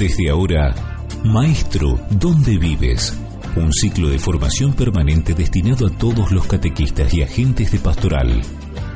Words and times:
Desde 0.00 0.30
ahora, 0.30 0.74
Maestro, 1.24 2.00
¿dónde 2.08 2.56
vives? 2.56 3.14
Un 3.54 3.70
ciclo 3.70 4.08
de 4.08 4.18
formación 4.18 4.72
permanente 4.72 5.34
destinado 5.34 5.88
a 5.88 5.90
todos 5.90 6.32
los 6.32 6.46
catequistas 6.46 7.12
y 7.12 7.20
agentes 7.20 7.70
de 7.70 7.80
pastoral. 7.80 8.40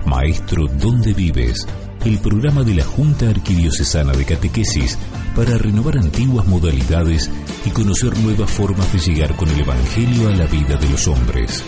Maestro, 0.06 0.66
¿dónde 0.66 1.12
vives? 1.12 1.68
El 2.06 2.16
programa 2.20 2.62
de 2.62 2.76
la 2.76 2.84
Junta 2.84 3.28
Arquidiocesana 3.28 4.14
de 4.14 4.24
Catequesis 4.24 4.96
para 5.36 5.58
renovar 5.58 5.98
antiguas 5.98 6.46
modalidades 6.46 7.30
y 7.66 7.68
conocer 7.68 8.16
nuevas 8.20 8.50
formas 8.50 8.90
de 8.94 9.00
llegar 9.00 9.36
con 9.36 9.50
el 9.50 9.60
Evangelio 9.60 10.28
a 10.28 10.32
la 10.32 10.46
vida 10.46 10.76
de 10.76 10.88
los 10.88 11.06
hombres. 11.06 11.62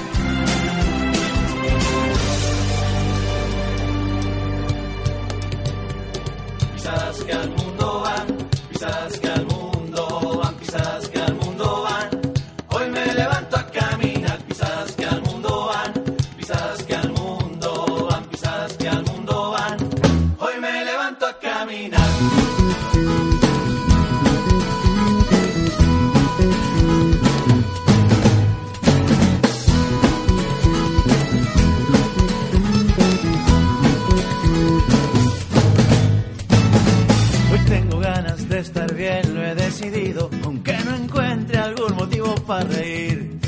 Aunque 40.42 40.72
no 40.84 40.96
encuentre 40.96 41.58
algún 41.58 41.96
motivo 41.96 42.34
para 42.46 42.64
reír. 42.64 43.38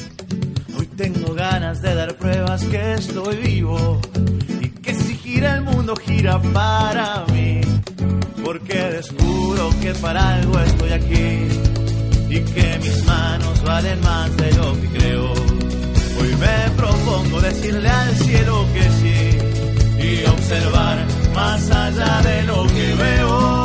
Hoy 0.76 0.86
tengo 0.88 1.32
ganas 1.32 1.80
de 1.80 1.94
dar 1.94 2.16
pruebas 2.16 2.64
que 2.64 2.94
estoy 2.94 3.36
vivo 3.36 3.98
y 4.60 4.68
que 4.68 4.94
si 4.94 5.14
gira 5.16 5.54
el 5.54 5.62
mundo 5.62 5.96
gira 5.96 6.38
para 6.52 7.24
mí. 7.32 7.62
Porque 8.44 8.74
descubro 8.74 9.70
que 9.80 9.94
para 9.94 10.34
algo 10.34 10.58
estoy 10.60 10.92
aquí 10.92 11.48
y 12.28 12.40
que 12.40 12.78
mis 12.82 13.04
manos 13.06 13.62
valen 13.62 14.00
más 14.02 14.36
de 14.36 14.52
lo 14.52 14.80
que 14.80 14.88
creo. 14.98 15.32
Hoy 15.32 16.36
me 16.36 16.70
propongo 16.76 17.40
decirle 17.40 17.88
al 17.88 18.14
cielo 18.16 18.66
que 18.74 18.82
sí 18.82 19.38
y 20.06 20.28
observar 20.28 21.06
más 21.34 21.70
allá 21.70 22.20
de 22.20 22.42
lo 22.42 22.66
que 22.66 22.94
veo. 22.94 23.57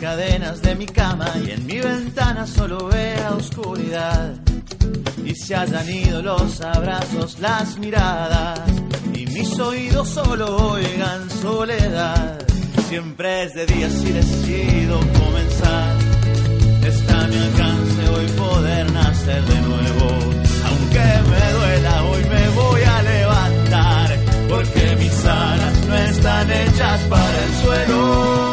Cadenas 0.00 0.62
de 0.62 0.74
mi 0.74 0.86
cama 0.86 1.30
y 1.44 1.50
en 1.50 1.66
mi 1.66 1.78
ventana 1.78 2.46
solo 2.46 2.88
vea 2.88 3.34
oscuridad. 3.34 4.34
Y 5.24 5.34
se 5.34 5.54
hayan 5.54 5.88
ido 5.88 6.22
los 6.22 6.60
abrazos, 6.62 7.38
las 7.38 7.78
miradas 7.78 8.60
y 9.14 9.26
mis 9.26 9.58
oídos 9.58 10.08
solo 10.08 10.72
oigan 10.72 11.30
soledad. 11.30 12.38
Siempre 12.88 13.44
es 13.44 13.54
de 13.54 13.66
día 13.66 13.90
si 13.90 14.10
decido 14.10 14.98
comenzar. 14.98 15.96
Está 16.82 17.24
a 17.24 17.28
mi 17.28 17.36
alcance 17.36 18.08
hoy 18.08 18.26
poder 18.38 18.92
nacer 18.92 19.44
de 19.44 19.60
nuevo. 19.60 20.08
Aunque 20.68 21.04
me 21.30 21.52
duela, 21.58 22.04
hoy 22.04 22.24
me 22.24 22.48
voy 22.48 22.82
a 22.82 23.02
levantar. 23.02 24.18
Porque 24.48 24.96
mis 24.96 25.24
alas 25.26 25.86
no 25.86 25.94
están 25.94 26.50
hechas 26.50 27.00
para 27.02 27.44
el 27.44 27.52
suelo. 27.62 28.49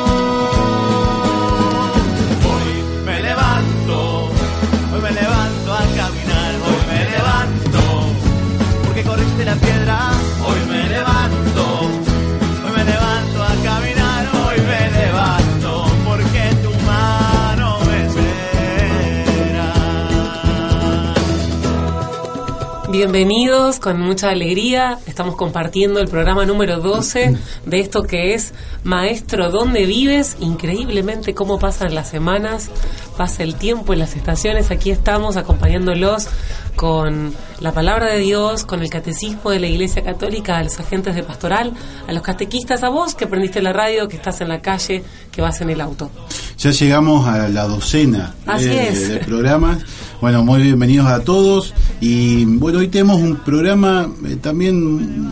Bienvenidos 22.97 23.79
con 23.79 24.01
mucha 24.01 24.31
alegría. 24.31 24.97
Estamos 25.05 25.35
compartiendo 25.35 25.99
el 25.99 26.07
programa 26.07 26.47
número 26.47 26.79
12 26.79 27.37
de 27.67 27.79
esto 27.79 28.01
que 28.01 28.33
es 28.33 28.55
Maestro, 28.83 29.51
¿dónde 29.51 29.85
vives? 29.85 30.35
Increíblemente 30.39 31.35
cómo 31.35 31.59
pasan 31.59 31.93
las 31.93 32.09
semanas, 32.09 32.71
pasa 33.15 33.43
el 33.43 33.53
tiempo 33.53 33.93
en 33.93 33.99
las 33.99 34.15
estaciones. 34.15 34.71
Aquí 34.71 34.89
estamos 34.89 35.37
acompañándolos 35.37 36.27
con 36.75 37.35
la 37.59 37.71
palabra 37.71 38.07
de 38.07 38.17
Dios, 38.17 38.65
con 38.65 38.81
el 38.81 38.89
catecismo 38.89 39.51
de 39.51 39.59
la 39.59 39.67
Iglesia 39.67 40.03
Católica, 40.03 40.57
a 40.57 40.63
los 40.63 40.79
agentes 40.79 41.13
de 41.13 41.21
pastoral, 41.21 41.73
a 42.07 42.13
los 42.13 42.23
catequistas, 42.23 42.81
a 42.81 42.89
vos 42.89 43.13
que 43.13 43.27
prendiste 43.27 43.61
la 43.61 43.73
radio, 43.73 44.07
que 44.07 44.15
estás 44.15 44.41
en 44.41 44.49
la 44.49 44.61
calle, 44.61 45.03
que 45.31 45.41
vas 45.43 45.61
en 45.61 45.69
el 45.69 45.81
auto. 45.81 46.09
Ya 46.57 46.71
llegamos 46.71 47.27
a 47.27 47.47
la 47.49 47.67
docena 47.67 48.33
Así 48.47 48.65
de, 48.65 48.87
es. 48.87 49.09
de 49.09 49.17
programas. 49.17 49.77
Bueno, 50.19 50.43
muy 50.43 50.63
bienvenidos 50.63 51.05
a 51.05 51.19
todos. 51.23 51.75
Y 51.99 52.45
bueno, 52.45 52.79
hoy 52.79 52.87
tenemos 52.89 53.19
un 53.19 53.37
programa 53.37 54.07
eh, 54.25 54.37
también 54.41 55.27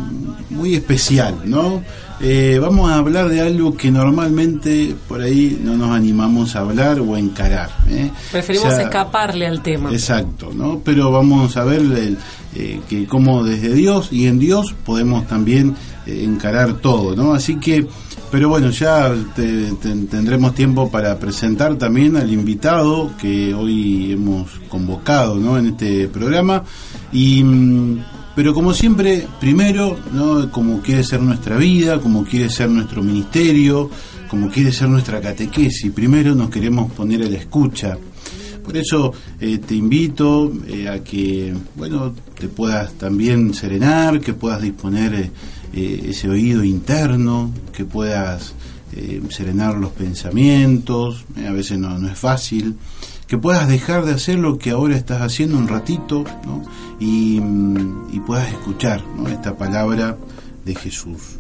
muy 0.50 0.76
especial, 0.76 1.42
¿no? 1.46 1.84
Eh, 2.22 2.60
vamos 2.62 2.90
a 2.90 2.98
hablar 2.98 3.28
de 3.28 3.42
algo 3.42 3.76
que 3.76 3.92
normalmente 3.92 4.96
por 5.08 5.22
ahí 5.22 5.60
no 5.62 5.76
nos 5.76 5.92
animamos 5.92 6.56
a 6.56 6.62
hablar 6.62 7.00
o 7.02 7.14
a 7.14 7.20
encarar. 7.20 7.70
¿eh? 7.90 8.10
Preferimos 8.32 8.72
O 8.72 8.76
sea, 8.76 8.86
escaparle 8.86 9.46
al 9.46 9.62
tema. 9.62 9.92
Exacto, 9.92 10.52
¿no? 10.54 10.80
Pero 10.84 11.12
vamos 11.12 11.58
a 11.58 11.66
ver 11.66 11.82
el, 11.82 12.18
eh, 12.56 12.80
que 12.88 13.06
cómo 13.06 13.44
desde 13.44 13.74
Dios 13.74 14.14
y 14.14 14.28
en 14.28 14.40
Dios 14.40 14.74
podemos 14.86 15.28
también 15.28 15.76
encarar 16.06 16.76
todo, 16.76 17.16
¿no? 17.16 17.34
Así 17.34 17.56
que, 17.56 17.86
pero 18.32 18.50
bueno, 18.50 18.70
ya 18.70 19.14
te- 19.36 19.72
te- 19.74 19.96
tendremos 20.08 20.54
tiempo 20.56 20.90
para 20.90 21.18
presentar 21.20 21.76
también 21.78 22.16
al 22.18 22.32
invitado 22.32 23.12
que 23.20 23.54
hoy 23.54 24.12
hemos 24.14 24.50
convocado, 24.70 25.36
¿no? 25.36 25.58
En 25.58 25.68
este 25.68 26.08
programa 26.08 26.64
y 27.12 27.44
mm, 27.44 28.00
pero 28.36 28.54
como 28.54 28.74
siempre, 28.74 29.26
primero, 29.40 29.98
¿no? 30.12 30.52
como 30.52 30.82
quiere 30.82 31.04
ser 31.06 31.22
nuestra 31.22 31.56
vida, 31.56 32.00
como 32.02 32.26
quiere 32.26 32.50
ser 32.50 32.70
nuestro 32.70 33.02
ministerio, 33.02 33.90
como 34.30 34.50
quiere 34.50 34.74
ser 34.74 34.90
nuestra 34.90 35.22
catequesis, 35.22 35.90
primero 35.94 36.36
nos 36.36 36.50
queremos 36.50 36.92
poner 36.92 37.24
a 37.24 37.30
la 37.30 37.38
escucha. 37.38 37.98
Por 38.62 38.76
eso 38.76 39.14
eh, 39.40 39.60
te 39.60 39.76
invito 39.76 40.52
eh, 40.68 40.90
a 40.90 41.02
que, 41.02 41.54
bueno, 41.78 42.14
te 42.38 42.50
puedas 42.50 42.92
también 42.96 43.54
serenar, 43.54 44.20
que 44.20 44.34
puedas 44.34 44.62
disponer 44.62 45.14
eh, 45.14 45.32
eh, 45.76 46.08
ese 46.10 46.30
oído 46.30 46.64
interno, 46.64 47.52
que 47.74 47.86
puedas 47.86 48.54
eh, 48.94 49.22
serenar 49.30 49.76
los 49.76 49.92
pensamientos, 49.92 51.26
eh, 51.36 51.48
a 51.48 51.52
veces 51.52 51.78
no, 51.78 52.00
no 52.00 52.08
es 52.08 52.18
fácil, 52.18 52.78
que 53.28 53.38
puedas 53.38 53.68
dejar 53.68 54.06
de 54.06 54.14
hacer 54.14 54.40
lo 54.40 54.58
que 54.58 54.72
ahora 54.72 54.96
estás 54.96 55.22
haciendo 55.22 55.58
un 55.58 55.68
ratito, 55.68 56.24
¿no? 56.46 56.64
y, 57.00 57.40
mm, 57.42 58.10
y 58.14 58.20
puedas 58.22 58.50
escuchar 58.50 59.04
esta 59.30 59.58
palabra 59.58 60.18
de 60.64 60.76
Jesús. 60.76 61.40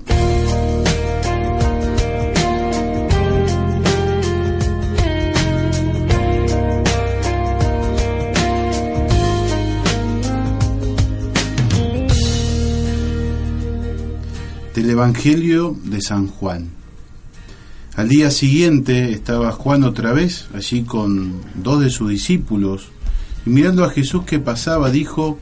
Evangelio 14.95 15.75
de 15.83 15.99
San 15.99 16.27
Juan. 16.27 16.69
Al 17.97 18.07
día 18.07 18.31
siguiente 18.31 19.11
estaba 19.11 19.51
Juan 19.51 19.83
otra 19.83 20.13
vez 20.13 20.47
allí 20.53 20.83
con 20.83 21.41
dos 21.53 21.81
de 21.81 21.89
sus 21.89 22.09
discípulos 22.09 22.87
y 23.45 23.49
mirando 23.49 23.83
a 23.83 23.89
Jesús 23.89 24.23
que 24.23 24.39
pasaba 24.39 24.91
dijo, 24.91 25.37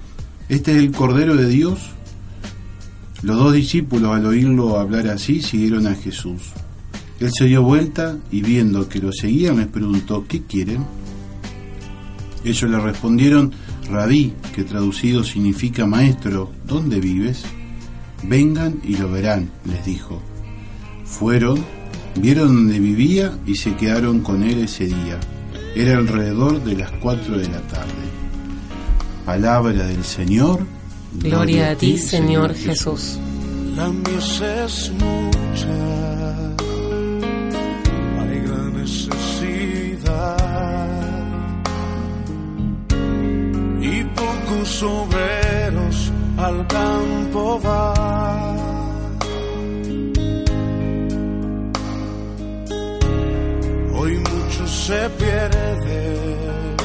¿este 0.50 0.72
es 0.72 0.78
el 0.78 0.92
Cordero 0.92 1.36
de 1.36 1.48
Dios? 1.48 1.92
Los 3.22 3.38
dos 3.38 3.54
discípulos 3.54 4.16
al 4.16 4.26
oírlo 4.26 4.80
hablar 4.80 5.08
así 5.08 5.44
siguieron 5.44 5.86
a 5.86 5.94
Jesús. 5.94 6.42
Él 7.20 7.30
se 7.32 7.46
dio 7.46 7.62
vuelta 7.62 8.18
y 8.32 8.42
viendo 8.42 8.90
que 8.90 8.98
lo 8.98 9.12
seguían 9.12 9.58
les 9.58 9.68
preguntó, 9.68 10.26
¿qué 10.28 10.42
quieren? 10.42 10.84
Ellos 12.44 12.72
le 12.72 12.80
respondieron, 12.80 13.52
Rabí, 13.88 14.34
que 14.56 14.64
traducido 14.64 15.24
significa 15.24 15.86
maestro, 15.86 16.52
¿dónde 16.66 17.00
vives? 17.00 17.44
Vengan 18.26 18.80
y 18.84 18.98
lo 18.98 19.12
verán, 19.12 19.52
les 19.66 19.86
dijo. 19.86 20.22
Fueron, 21.06 21.64
vieron 22.16 22.48
donde 22.48 22.80
vivía 22.80 23.38
y 23.46 23.56
se 23.56 23.76
quedaron 23.76 24.22
con 24.22 24.44
él 24.44 24.60
ese 24.64 24.86
día. 24.86 25.20
Era 25.76 25.98
alrededor 25.98 26.64
de 26.64 26.76
las 26.76 26.92
cuatro 26.94 27.38
de 27.38 27.48
la 27.50 27.62
tarde. 27.62 27.92
Palabra 29.26 29.86
del 29.88 30.04
Señor. 30.04 30.66
Gloria, 31.14 31.72
a 31.72 31.76
ti, 31.76 31.98
Señor 31.98 32.54
Jesús. 32.56 33.20
La 33.76 33.90
mies 33.90 34.42
es 34.42 34.92
mucha, 34.92 35.68
hay 38.20 38.40
gran 38.46 38.74
necesidad 38.78 40.38
y 43.82 44.04
pocos 44.16 44.84
obreros 44.84 46.12
al 46.38 46.68
campo 46.68 47.60
se 54.94 55.10
pierden, 55.22 56.76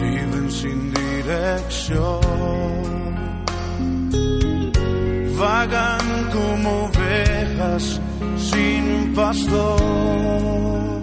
viven 0.00 0.50
sin 0.50 0.78
dirección 0.94 2.20
vagan 5.38 6.06
como 6.32 6.70
ovejas 6.86 8.00
sin 8.50 8.84
pastor. 9.14 10.95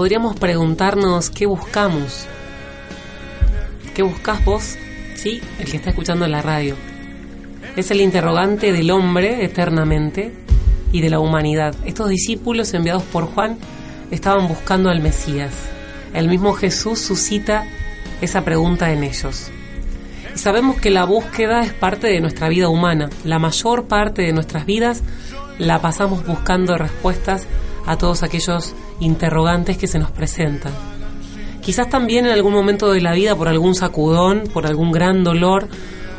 Podríamos 0.00 0.34
preguntarnos 0.34 1.28
qué 1.28 1.44
buscamos. 1.44 2.24
¿Qué 3.94 4.02
buscas 4.02 4.42
vos? 4.46 4.78
Sí, 5.14 5.42
el 5.58 5.70
que 5.70 5.76
está 5.76 5.90
escuchando 5.90 6.26
la 6.26 6.40
radio. 6.40 6.74
Es 7.76 7.90
el 7.90 8.00
interrogante 8.00 8.72
del 8.72 8.92
hombre 8.92 9.44
eternamente 9.44 10.32
y 10.90 11.02
de 11.02 11.10
la 11.10 11.20
humanidad. 11.20 11.74
Estos 11.84 12.08
discípulos 12.08 12.72
enviados 12.72 13.02
por 13.02 13.26
Juan 13.26 13.58
estaban 14.10 14.48
buscando 14.48 14.88
al 14.88 15.02
Mesías. 15.02 15.52
El 16.14 16.28
mismo 16.28 16.54
Jesús 16.54 16.98
suscita 16.98 17.66
esa 18.22 18.42
pregunta 18.42 18.90
en 18.92 19.04
ellos. 19.04 19.50
Y 20.34 20.38
sabemos 20.38 20.80
que 20.80 20.88
la 20.88 21.04
búsqueda 21.04 21.60
es 21.60 21.74
parte 21.74 22.06
de 22.06 22.22
nuestra 22.22 22.48
vida 22.48 22.70
humana. 22.70 23.10
La 23.24 23.38
mayor 23.38 23.86
parte 23.86 24.22
de 24.22 24.32
nuestras 24.32 24.64
vidas 24.64 25.02
la 25.58 25.82
pasamos 25.82 26.26
buscando 26.26 26.78
respuestas 26.78 27.46
a 27.84 27.98
todos 27.98 28.22
aquellos 28.22 28.74
interrogantes 29.00 29.76
que 29.76 29.86
se 29.86 29.98
nos 29.98 30.10
presentan. 30.10 30.72
Quizás 31.62 31.88
también 31.88 32.26
en 32.26 32.32
algún 32.32 32.52
momento 32.52 32.90
de 32.92 33.00
la 33.00 33.12
vida, 33.12 33.36
por 33.36 33.48
algún 33.48 33.74
sacudón, 33.74 34.44
por 34.52 34.66
algún 34.66 34.92
gran 34.92 35.24
dolor 35.24 35.68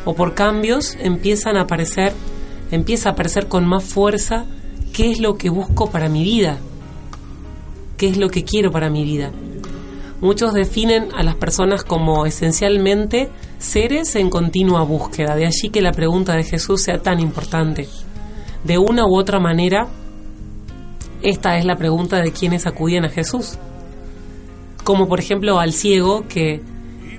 o 0.06 0.13
por 0.13 0.36
cambios, 0.36 0.98
empiezan 1.00 1.57
a 1.57 1.62
aparecer, 1.62 2.13
empieza 2.69 3.10
a 3.10 3.12
aparecer 3.13 3.48
con 3.48 3.68
más 3.68 3.83
fuerza 3.83 4.45
qué 4.94 5.12
es 5.12 5.19
lo 5.19 5.38
que 5.38 5.50
busco 5.50 5.89
para 5.89 6.10
mi 6.10 6.24
vida, 6.24 6.57
qué 7.98 8.10
es 8.10 8.18
lo 8.18 8.30
que 8.30 8.44
quiero 8.44 8.72
para 8.72 8.89
mi 8.89 9.04
vida. 9.04 9.31
Muchos 10.22 10.54
definen 10.54 11.10
a 11.16 11.24
las 11.24 11.36
personas 11.36 11.83
como 11.83 12.28
esencialmente 12.28 13.30
seres 13.57 14.16
en 14.16 14.30
continua 14.30 14.83
búsqueda, 14.83 15.36
de 15.36 15.48
allí 15.48 15.69
que 15.72 15.81
la 15.81 15.92
pregunta 15.92 16.36
de 16.36 16.44
Jesús 16.44 16.83
sea 16.83 17.00
tan 17.00 17.19
importante. 17.19 17.88
De 18.63 18.78
una 18.78 19.07
u 19.07 19.18
otra 19.18 19.39
manera, 19.39 19.88
esta 21.23 21.57
es 21.57 21.65
la 21.65 21.75
pregunta 21.75 22.18
de 22.18 22.31
quienes 22.31 22.65
acudían 22.65 23.06
a 23.06 23.09
Jesús. 23.09 23.57
Como 24.83 25.07
por 25.07 25.19
ejemplo 25.19 25.59
al 25.59 25.73
ciego 25.73 26.27
que, 26.27 26.62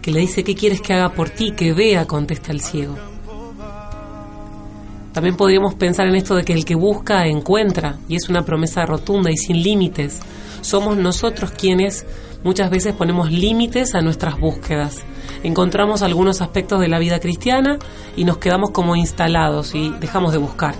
que 0.00 0.10
le 0.10 0.20
dice, 0.20 0.43
¿qué 0.43 0.54
quieres 0.54 0.81
que 0.81 0.93
haga 0.93 1.10
por 1.10 1.31
ti? 1.31 1.52
Que 1.52 1.72
vea, 1.72 2.06
contesta 2.06 2.52
el 2.52 2.60
ciego. 2.60 2.96
También 5.12 5.37
podríamos 5.37 5.75
pensar 5.75 6.06
en 6.06 6.16
esto 6.16 6.34
de 6.34 6.44
que 6.44 6.54
el 6.54 6.64
que 6.64 6.75
busca 6.75 7.26
encuentra, 7.26 7.99
y 8.08 8.16
es 8.16 8.28
una 8.28 8.44
promesa 8.44 8.87
rotunda 8.87 9.31
y 9.31 9.37
sin 9.37 9.62
límites. 9.62 10.20
Somos 10.62 10.96
nosotros 10.96 11.50
quienes 11.50 12.06
muchas 12.43 12.70
veces 12.70 12.94
ponemos 12.94 13.31
límites 13.31 13.94
a 13.94 14.00
nuestras 14.00 14.40
búsquedas. 14.40 15.02
Encontramos 15.43 16.02
algunos 16.02 16.40
aspectos 16.40 16.81
de 16.81 16.88
la 16.88 16.99
vida 16.99 17.20
cristiana 17.20 17.78
y 18.16 18.25
nos 18.25 18.38
quedamos 18.38 18.70
como 18.70 18.96
instalados 18.96 19.75
y 19.75 19.90
dejamos 20.00 20.32
de 20.32 20.38
buscar. 20.38 20.75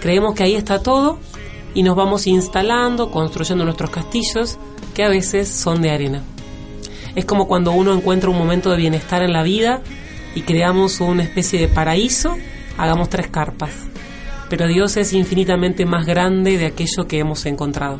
Creemos 0.00 0.34
que 0.34 0.44
ahí 0.44 0.54
está 0.54 0.82
todo 0.82 1.18
y 1.74 1.82
nos 1.82 1.96
vamos 1.96 2.26
instalando, 2.26 3.10
construyendo 3.10 3.64
nuestros 3.64 3.90
castillos 3.90 4.58
que 4.94 5.04
a 5.04 5.08
veces 5.08 5.48
son 5.48 5.82
de 5.82 5.90
arena. 5.90 6.22
Es 7.14 7.24
como 7.24 7.46
cuando 7.46 7.72
uno 7.72 7.94
encuentra 7.94 8.30
un 8.30 8.38
momento 8.38 8.70
de 8.70 8.76
bienestar 8.76 9.22
en 9.22 9.32
la 9.32 9.42
vida 9.42 9.82
y 10.34 10.42
creamos 10.42 11.00
una 11.00 11.22
especie 11.22 11.60
de 11.60 11.68
paraíso, 11.68 12.36
hagamos 12.78 13.08
tres 13.08 13.28
carpas. 13.28 13.70
Pero 14.48 14.66
Dios 14.66 14.96
es 14.96 15.12
infinitamente 15.12 15.86
más 15.86 16.06
grande 16.06 16.58
de 16.58 16.66
aquello 16.66 17.06
que 17.06 17.18
hemos 17.18 17.46
encontrado. 17.46 17.98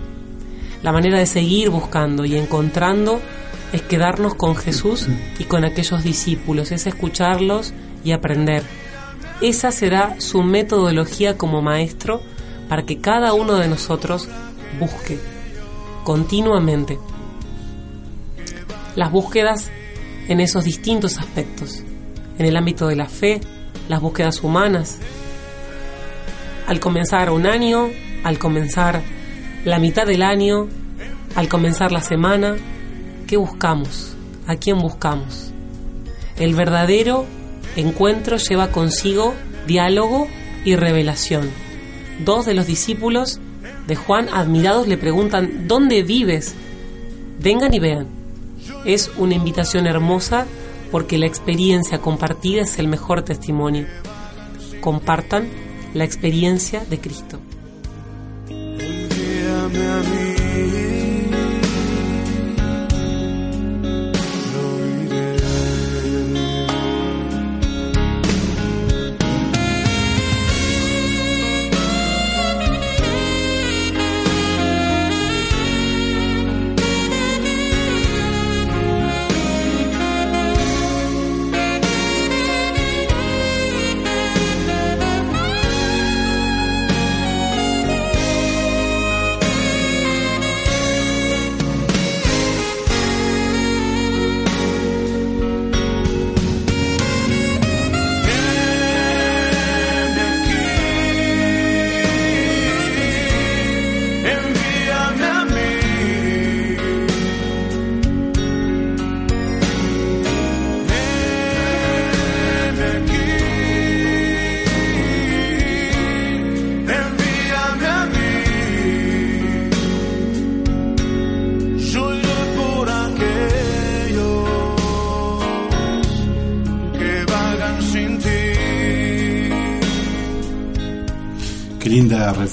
La 0.83 0.93
manera 0.93 1.19
de 1.19 1.27
seguir 1.27 1.71
buscando 1.71 2.25
y 2.25 2.37
encontrando 2.37 3.21
es 3.73 3.83
quedarnos 3.83 4.35
con 4.35 4.57
Jesús 4.57 5.07
y 5.39 5.45
con 5.45 5.65
aquellos 5.65 6.03
discípulos, 6.03 6.73
es 6.73 6.87
escucharlos 6.87 7.73
y 8.05 8.13
aprender. 8.13 8.63
Esa 9.41 9.71
será 9.71 10.17
su 10.21 10.43
metodología 10.43 11.37
como 11.37 11.63
maestro 11.63 12.21
para 12.71 12.85
que 12.85 13.01
cada 13.01 13.35
uno 13.35 13.57
de 13.57 13.67
nosotros 13.67 14.29
busque 14.79 15.19
continuamente 16.05 17.01
las 18.95 19.11
búsquedas 19.11 19.73
en 20.29 20.41
esos 20.41 20.65
distintos 20.65 21.19
aspectos, 21.19 21.83
en 22.39 22.47
el 22.47 22.57
ámbito 22.57 22.87
de 22.87 22.95
la 22.95 23.09
fe, 23.09 23.41
las 23.89 24.01
búsquedas 24.01 24.45
humanas. 24.45 24.99
Al 26.69 26.79
comenzar 26.79 27.31
un 27.31 27.45
año, 27.45 27.89
al 28.23 28.39
comenzar 28.39 29.03
la 29.65 29.81
mitad 29.81 30.07
del 30.07 30.23
año, 30.23 30.69
al 31.35 31.49
comenzar 31.49 31.91
la 31.91 32.03
semana, 32.03 32.55
¿qué 33.27 33.37
buscamos? 33.37 34.15
¿A 34.47 34.55
quién 34.55 34.79
buscamos? 34.79 35.51
El 36.37 36.55
verdadero 36.55 37.27
encuentro 37.75 38.37
lleva 38.37 38.71
consigo 38.71 39.35
diálogo 39.67 40.29
y 40.65 40.77
revelación. 40.77 41.70
Dos 42.25 42.47
de 42.47 42.55
los 42.55 42.67
discípulos 42.67 43.41
de 43.87 43.97
Juan, 43.97 44.29
admirados, 44.29 44.87
le 44.87 44.97
preguntan, 44.97 45.67
¿dónde 45.67 46.03
vives? 46.03 46.55
Vengan 47.41 47.75
y 47.75 47.79
vean. 47.79 48.07
Es 48.85 49.11
una 49.17 49.35
invitación 49.35 49.87
hermosa 49.87 50.47
porque 50.91 51.19
la 51.19 51.27
experiencia 51.27 51.99
compartida 51.99 52.63
es 52.63 52.79
el 52.79 52.89
mejor 52.89 53.23
testimonio. 53.23 53.87
Compartan 54.81 55.49
la 55.95 56.05
experiencia 56.05 56.85
de 56.85 56.99
Cristo. 57.01 57.39
Envíame 58.49 59.87
a 59.87 59.99
mí. 59.99 61.00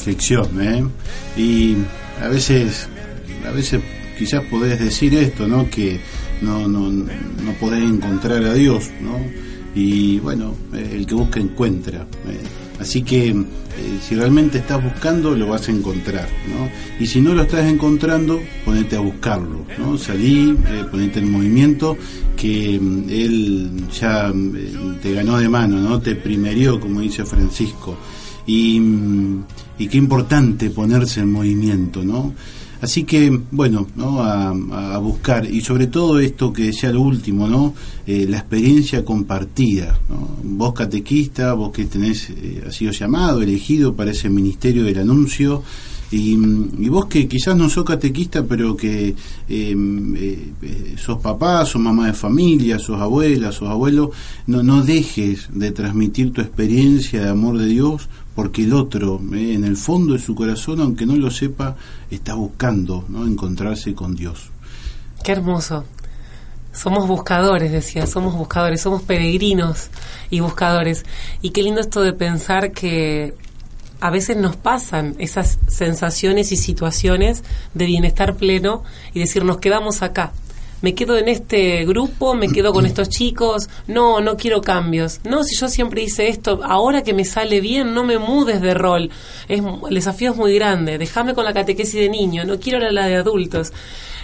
Reflexión, 0.08 0.62
¿eh? 0.62 0.84
Y 1.36 1.76
a 2.24 2.30
veces, 2.30 2.88
a 3.46 3.52
veces 3.52 3.82
quizás 4.18 4.44
podés 4.46 4.80
decir 4.80 5.14
esto, 5.16 5.48
¿no? 5.48 5.70
Que 5.70 6.00
no, 6.42 6.68
no, 6.68 6.90
no 6.90 7.54
podés 7.60 7.84
encontrar 7.84 8.44
a 8.44 8.54
Dios, 8.54 8.90
¿no? 9.02 9.18
Y 9.76 10.20
bueno, 10.20 10.56
eh, 10.74 10.92
el 10.94 11.06
que 11.06 11.14
busca 11.14 11.40
encuentra. 11.40 12.02
¿eh? 12.02 12.40
Así 12.80 13.04
que 13.04 13.30
eh, 13.30 13.36
si 14.02 14.16
realmente 14.16 14.60
estás 14.60 14.82
buscando, 14.82 15.36
lo 15.36 15.48
vas 15.48 15.68
a 15.68 15.72
encontrar, 15.72 16.30
¿no? 16.48 16.70
Y 17.04 17.06
si 17.06 17.20
no 17.20 17.34
lo 17.34 17.42
estás 17.42 17.66
encontrando, 17.66 18.40
ponete 18.64 18.96
a 18.96 19.02
buscarlo, 19.02 19.66
¿no? 19.78 19.98
Salí, 19.98 20.58
ponete 20.90 21.20
en 21.20 21.32
movimiento, 21.32 21.98
que 22.38 22.80
mm, 22.80 23.10
él 23.10 23.72
ya 24.00 24.32
te 25.02 25.14
ganó 25.14 25.38
de 25.38 25.50
mano, 25.50 25.82
¿no? 25.82 26.00
Te 26.00 26.16
primerió, 26.16 26.80
como 26.80 27.02
dice 27.02 27.26
Francisco. 27.26 27.98
Y, 28.48 28.82
y 29.78 29.88
qué 29.88 29.98
importante 29.98 30.72
ponerse 30.72 31.20
en 31.20 31.32
movimiento, 31.32 32.04
¿no? 32.04 32.34
Así 32.80 33.04
que, 33.04 33.42
bueno, 33.52 33.88
¿no? 33.96 34.22
a, 34.22 34.50
a 34.50 34.98
buscar, 35.00 35.52
y 35.52 35.62
sobre 35.62 35.88
todo 35.88 36.20
esto 36.20 36.54
que 36.54 36.66
decía 36.66 36.92
lo 36.92 37.02
último, 37.02 37.48
¿no? 37.48 37.74
Eh, 38.06 38.28
la 38.30 38.38
experiencia 38.38 39.04
compartida. 39.04 40.00
¿no? 40.10 40.38
Vos 40.44 40.74
catequista, 40.74 41.54
vos 41.54 41.72
que 41.72 41.86
tenés, 41.86 42.30
eh, 42.30 42.64
has 42.68 42.76
sido 42.76 42.92
llamado, 42.92 43.42
elegido 43.42 43.96
para 43.96 44.12
ese 44.12 44.30
ministerio 44.30 44.84
del 44.84 45.00
anuncio, 45.00 45.64
y, 46.12 46.34
y 46.34 46.88
vos 46.88 47.08
que 47.08 47.28
quizás 47.28 47.58
no 47.58 47.68
sos 47.68 47.84
catequista, 47.84 48.46
pero 48.46 48.78
que 48.78 49.10
eh, 49.10 49.16
eh, 49.50 50.96
sos 50.98 51.20
papá, 51.20 51.66
sos 51.66 51.82
mamá 51.82 52.08
de 52.08 52.14
familia, 52.14 52.80
sos 52.80 53.02
abuela, 53.02 53.52
sos 53.52 53.70
abuelo, 53.70 54.12
no, 54.46 54.64
no 54.64 54.84
dejes 54.84 55.50
de 55.52 55.72
transmitir 55.72 56.32
tu 56.32 56.42
experiencia 56.42 57.24
de 57.24 57.30
amor 57.30 57.58
de 57.58 57.66
Dios, 57.66 58.08
porque 58.38 58.66
el 58.66 58.74
otro, 58.74 59.20
eh, 59.34 59.56
en 59.56 59.64
el 59.64 59.76
fondo 59.78 60.14
de 60.14 60.20
su 60.20 60.36
corazón, 60.36 60.80
aunque 60.80 61.08
no 61.08 61.16
lo 61.16 61.32
sepa, 61.32 61.76
está 62.12 62.36
buscando 62.36 63.04
¿no? 63.10 63.26
encontrarse 63.26 63.96
con 63.96 64.16
Dios. 64.16 64.52
Qué 65.24 65.32
hermoso. 65.32 65.86
Somos 66.72 67.08
buscadores, 67.08 67.72
decía, 67.72 68.06
somos 68.06 68.36
buscadores, 68.36 68.80
somos 68.80 69.02
peregrinos 69.02 69.90
y 70.30 70.42
buscadores. 70.42 71.04
Y 71.42 71.50
qué 71.50 71.64
lindo 71.64 71.82
esto 71.82 72.04
de 72.04 72.14
pensar 72.14 72.74
que 72.74 73.34
a 74.02 74.12
veces 74.12 74.38
nos 74.38 74.56
pasan 74.56 75.16
esas 75.18 75.58
sensaciones 75.66 76.52
y 76.52 76.58
situaciones 76.58 77.44
de 77.74 77.88
bienestar 77.88 78.36
pleno 78.36 78.84
y 79.16 79.20
decir, 79.20 79.46
nos 79.46 79.58
quedamos 79.58 80.04
acá. 80.04 80.32
Me 80.82 80.94
quedo 80.94 81.18
en 81.18 81.28
este 81.28 81.86
grupo, 81.86 82.36
me 82.36 82.50
quedo 82.50 82.72
con 82.72 82.86
estos 82.86 83.10
chicos, 83.10 83.70
no, 83.88 84.22
no 84.22 84.38
quiero 84.38 84.62
cambios. 84.62 85.20
No, 85.24 85.44
si 85.44 85.56
yo 85.56 85.68
siempre 85.70 86.04
hice 86.04 86.28
esto, 86.30 86.60
ahora 86.64 87.04
que 87.04 87.14
me 87.14 87.26
sale 87.26 87.62
bien, 87.62 87.94
no 87.94 88.04
me 88.04 88.20
mudes 88.20 88.62
de 88.62 88.74
rol. 88.74 89.10
Es, 89.48 89.62
el 89.90 89.96
desafío 89.96 90.32
es 90.32 90.38
muy 90.38 90.54
grande, 90.54 90.98
déjame 90.98 91.34
con 91.34 91.46
la 91.46 91.54
catequesis 91.54 91.96
de 91.96 92.10
niño, 92.10 92.44
no 92.46 92.60
quiero 92.60 92.80
la, 92.80 92.92
la 92.92 93.08
de 93.08 93.16
adultos. 93.16 93.74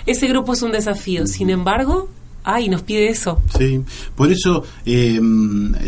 Ese 0.05 0.27
grupo 0.27 0.53
es 0.53 0.61
un 0.61 0.71
desafío, 0.71 1.25
sin 1.25 1.49
embargo, 1.49 2.09
ay, 2.43 2.69
nos 2.69 2.81
pide 2.81 3.07
eso. 3.07 3.41
Sí, 3.57 3.81
por 4.15 4.31
eso 4.31 4.63
eh, 4.85 5.19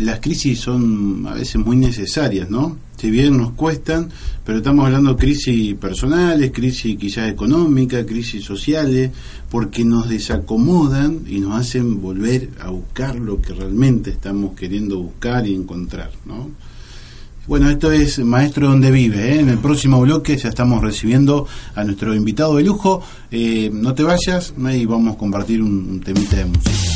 las 0.00 0.20
crisis 0.20 0.60
son 0.60 1.26
a 1.28 1.34
veces 1.34 1.56
muy 1.56 1.76
necesarias, 1.76 2.50
¿no? 2.50 2.76
Si 2.96 3.10
bien 3.10 3.36
nos 3.36 3.52
cuestan, 3.52 4.08
pero 4.44 4.58
estamos 4.58 4.86
hablando 4.86 5.10
de 5.10 5.16
crisis 5.16 5.74
personales, 5.74 6.50
crisis 6.52 6.96
quizás 6.96 7.30
económicas, 7.30 8.06
crisis 8.06 8.44
sociales, 8.44 9.10
porque 9.50 9.84
nos 9.84 10.08
desacomodan 10.08 11.20
y 11.28 11.40
nos 11.40 11.60
hacen 11.60 12.00
volver 12.00 12.50
a 12.60 12.70
buscar 12.70 13.16
lo 13.16 13.40
que 13.40 13.52
realmente 13.52 14.10
estamos 14.10 14.56
queriendo 14.56 14.98
buscar 14.98 15.46
y 15.46 15.54
encontrar, 15.54 16.10
¿no? 16.24 16.50
Bueno, 17.46 17.70
esto 17.70 17.92
es 17.92 18.18
Maestro 18.18 18.68
Donde 18.68 18.90
Vive. 18.90 19.34
¿eh? 19.34 19.40
En 19.40 19.48
el 19.48 19.58
próximo 19.58 20.00
bloque 20.00 20.36
ya 20.36 20.48
estamos 20.48 20.82
recibiendo 20.82 21.46
a 21.76 21.84
nuestro 21.84 22.12
invitado 22.12 22.56
de 22.56 22.64
lujo. 22.64 23.02
Eh, 23.30 23.70
no 23.72 23.94
te 23.94 24.02
vayas 24.02 24.52
y 24.72 24.84
vamos 24.84 25.14
a 25.14 25.18
compartir 25.18 25.62
un, 25.62 25.88
un 25.88 26.00
temita 26.00 26.36
de 26.36 26.46
música. 26.46 26.95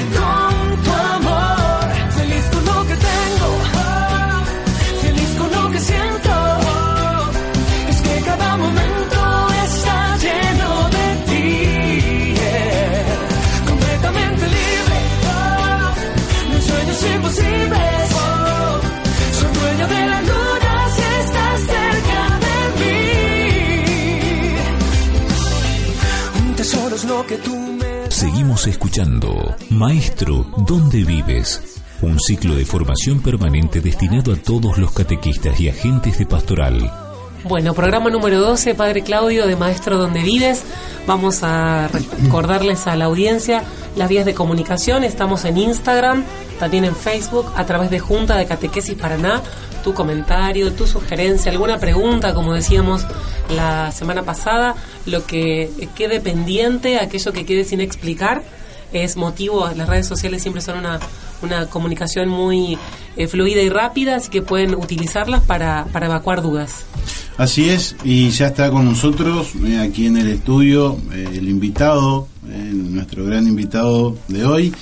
Maestro, 29.81 30.45
¿dónde 30.57 31.03
vives? 31.03 31.81
Un 32.03 32.19
ciclo 32.19 32.53
de 32.53 32.65
formación 32.65 33.19
permanente 33.19 33.81
destinado 33.81 34.31
a 34.31 34.35
todos 34.35 34.77
los 34.77 34.91
catequistas 34.91 35.59
y 35.59 35.69
agentes 35.69 36.19
de 36.19 36.27
pastoral. 36.27 36.93
Bueno, 37.45 37.73
programa 37.73 38.11
número 38.11 38.39
12, 38.41 38.75
Padre 38.75 39.01
Claudio, 39.01 39.47
de 39.47 39.55
Maestro 39.55 39.97
Donde 39.97 40.21
Vives. 40.21 40.61
Vamos 41.07 41.41
a 41.41 41.87
recordarles 41.87 42.85
a 42.85 42.95
la 42.95 43.05
audiencia 43.05 43.63
las 43.95 44.07
vías 44.07 44.23
de 44.27 44.35
comunicación. 44.35 45.03
Estamos 45.03 45.45
en 45.45 45.57
Instagram, 45.57 46.25
también 46.59 46.85
en 46.85 46.95
Facebook, 46.95 47.51
a 47.55 47.65
través 47.65 47.89
de 47.89 47.97
Junta 47.97 48.37
de 48.37 48.45
Catequesis 48.45 48.93
Paraná. 48.93 49.41
Tu 49.83 49.95
comentario, 49.95 50.73
tu 50.73 50.85
sugerencia, 50.85 51.51
alguna 51.51 51.79
pregunta, 51.79 52.35
como 52.35 52.53
decíamos 52.53 53.03
la 53.49 53.91
semana 53.91 54.21
pasada, 54.21 54.75
lo 55.07 55.25
que 55.25 55.71
quede 55.95 56.19
pendiente, 56.19 56.99
aquello 56.99 57.33
que 57.33 57.47
quede 57.47 57.63
sin 57.63 57.81
explicar, 57.81 58.43
es 58.93 59.17
motivo, 59.17 59.69
las 59.75 59.87
redes 59.87 60.07
sociales 60.07 60.41
siempre 60.41 60.61
son 60.61 60.79
una, 60.79 60.99
una 61.41 61.65
comunicación 61.67 62.29
muy 62.29 62.77
eh, 63.17 63.27
fluida 63.27 63.61
y 63.61 63.69
rápida, 63.69 64.15
así 64.17 64.29
que 64.29 64.41
pueden 64.41 64.75
utilizarlas 64.75 65.41
para, 65.43 65.85
para 65.91 66.07
evacuar 66.07 66.41
dudas. 66.41 66.85
Así 67.37 67.69
es, 67.69 67.95
y 68.03 68.29
ya 68.29 68.47
está 68.47 68.69
con 68.71 68.85
nosotros 68.85 69.49
eh, 69.65 69.79
aquí 69.79 70.05
en 70.07 70.17
el 70.17 70.27
estudio 70.27 70.97
eh, 71.13 71.27
el 71.33 71.47
invitado, 71.49 72.27
nuestro 72.43 73.25
gran 73.25 73.47
invitado 73.47 74.17
de 74.27 74.45
hoy. 74.45 74.73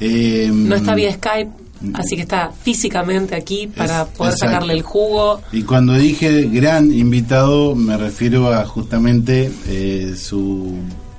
Eh, 0.00 0.50
No 0.52 0.74
está 0.76 0.94
vía 0.94 1.12
Skype, 1.12 1.50
así 1.94 2.16
que 2.16 2.22
está 2.22 2.52
físicamente 2.62 3.34
aquí 3.34 3.66
para 3.66 4.02
Es- 4.02 4.08
poder 4.08 4.32
exacto. 4.34 4.52
sacarle 4.52 4.74
el 4.74 4.82
jugo. 4.82 5.40
Y 5.52 5.62
cuando 5.62 5.94
dije 5.94 6.42
gran 6.52 6.92
invitado, 6.92 7.74
me 7.74 7.96
refiero 7.96 8.52
a 8.52 8.64
justamente 8.66 9.50
eh, 9.66 10.14
su 10.16 10.74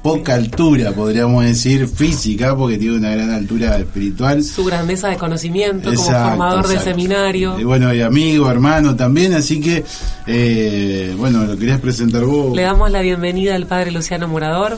poca 0.06 0.36
altura, 0.36 0.92
podríamos 0.92 1.44
decir, 1.44 1.88
física, 1.88 2.56
porque 2.56 2.78
tiene 2.78 2.98
una 2.98 3.10
gran 3.10 3.32
altura 3.32 3.80
espiritual. 3.80 4.44
su 4.44 4.64
grandeza 4.64 5.08
de 5.08 5.18
conocimiento 5.18 5.90
como 5.90 6.00
Exacto, 6.00 6.30
formador 6.30 6.68
de 6.68 6.78
seminario. 6.78 7.60
Y 7.60 7.64
bueno, 7.64 7.92
y 7.92 8.02
amigo, 8.02 8.48
hermano 8.52 8.96
también, 8.96 9.34
así 9.34 9.60
que, 9.60 9.84
eh, 10.28 11.12
bueno, 11.18 11.46
lo 11.46 11.58
querías 11.58 11.80
presentar 11.82 12.24
vos. 12.24 12.56
Le 12.56 12.62
damos 12.62 12.92
la 12.92 13.02
bienvenida 13.02 13.56
al 13.56 13.66
padre 13.66 13.90
Luciano 13.90 14.28
Morador. 14.28 14.78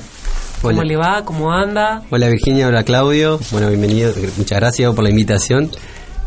¿Cómo 0.61 0.79
Hola. 0.79 0.85
le 0.85 0.95
va? 0.95 1.25
¿Cómo 1.25 1.51
anda? 1.51 2.03
Hola 2.09 2.29
Virginia, 2.29 2.69
hola 2.69 2.83
Claudio. 2.83 3.37
Bueno, 3.51 3.67
bienvenido. 3.67 4.13
Muchas 4.37 4.59
gracias 4.61 4.95
por 4.95 5.03
la 5.03 5.09
invitación. 5.09 5.69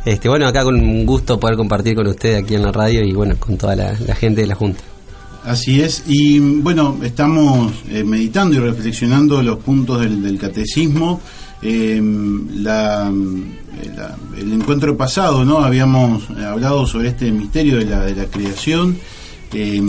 Este, 0.04 0.28
bueno, 0.28 0.46
acá 0.46 0.62
con 0.62 0.74
un 0.74 1.06
gusto 1.06 1.40
poder 1.40 1.56
compartir 1.56 1.94
con 1.94 2.06
ustedes 2.06 2.42
aquí 2.42 2.54
en 2.54 2.62
la 2.62 2.70
radio 2.70 3.02
y 3.02 3.14
bueno, 3.14 3.34
con 3.40 3.56
toda 3.56 3.74
la, 3.74 3.94
la 4.06 4.14
gente 4.14 4.42
de 4.42 4.46
la 4.46 4.56
Junta. 4.56 4.89
Así 5.44 5.80
es, 5.80 6.04
y 6.06 6.38
bueno, 6.38 6.98
estamos 7.02 7.72
eh, 7.88 8.04
meditando 8.04 8.56
y 8.56 8.58
reflexionando 8.58 9.42
los 9.42 9.58
puntos 9.58 10.00
del, 10.00 10.22
del 10.22 10.38
catecismo. 10.38 11.20
La- 11.62 13.10
eh, 13.10 13.90
la- 13.96 14.16
el 14.38 14.52
encuentro 14.52 14.96
pasado, 14.96 15.44
¿no? 15.44 15.58
Habíamos 15.60 16.28
hablado 16.30 16.86
sobre 16.86 17.08
este 17.08 17.30
misterio 17.32 17.78
de 17.78 17.84
la, 17.86 18.00
de 18.04 18.14
la 18.16 18.24
creación, 18.26 18.96
eh, 19.54 19.82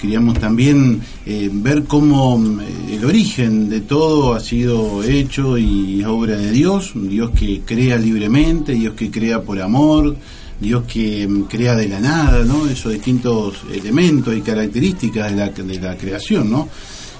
queríamos 0.00 0.38
también 0.38 1.00
eh, 1.26 1.48
ver 1.52 1.84
cómo 1.84 2.42
eh, 2.60 2.96
el 2.96 3.04
origen 3.04 3.68
de 3.68 3.80
todo 3.82 4.34
ha 4.34 4.40
sido 4.40 5.02
hecho 5.02 5.56
y 5.58 6.00
es 6.00 6.06
obra 6.06 6.36
de 6.36 6.50
Dios, 6.50 6.92
Dios 6.94 7.30
que 7.32 7.60
crea 7.64 7.96
libremente, 7.98 8.72
Dios 8.72 8.94
que 8.94 9.10
crea 9.10 9.42
por 9.42 9.60
amor, 9.60 10.16
Dios 10.62 10.84
que 10.84 11.26
mm, 11.28 11.42
crea 11.42 11.74
de 11.74 11.88
la 11.88 12.00
nada, 12.00 12.44
¿no? 12.44 12.66
Esos 12.66 12.92
distintos 12.92 13.62
elementos 13.70 14.34
y 14.34 14.40
características 14.40 15.30
de 15.30 15.36
la, 15.36 15.48
de 15.48 15.80
la 15.80 15.96
creación, 15.96 16.50
¿no? 16.50 16.68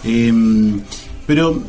Em, 0.04 0.80
pero 1.26 1.60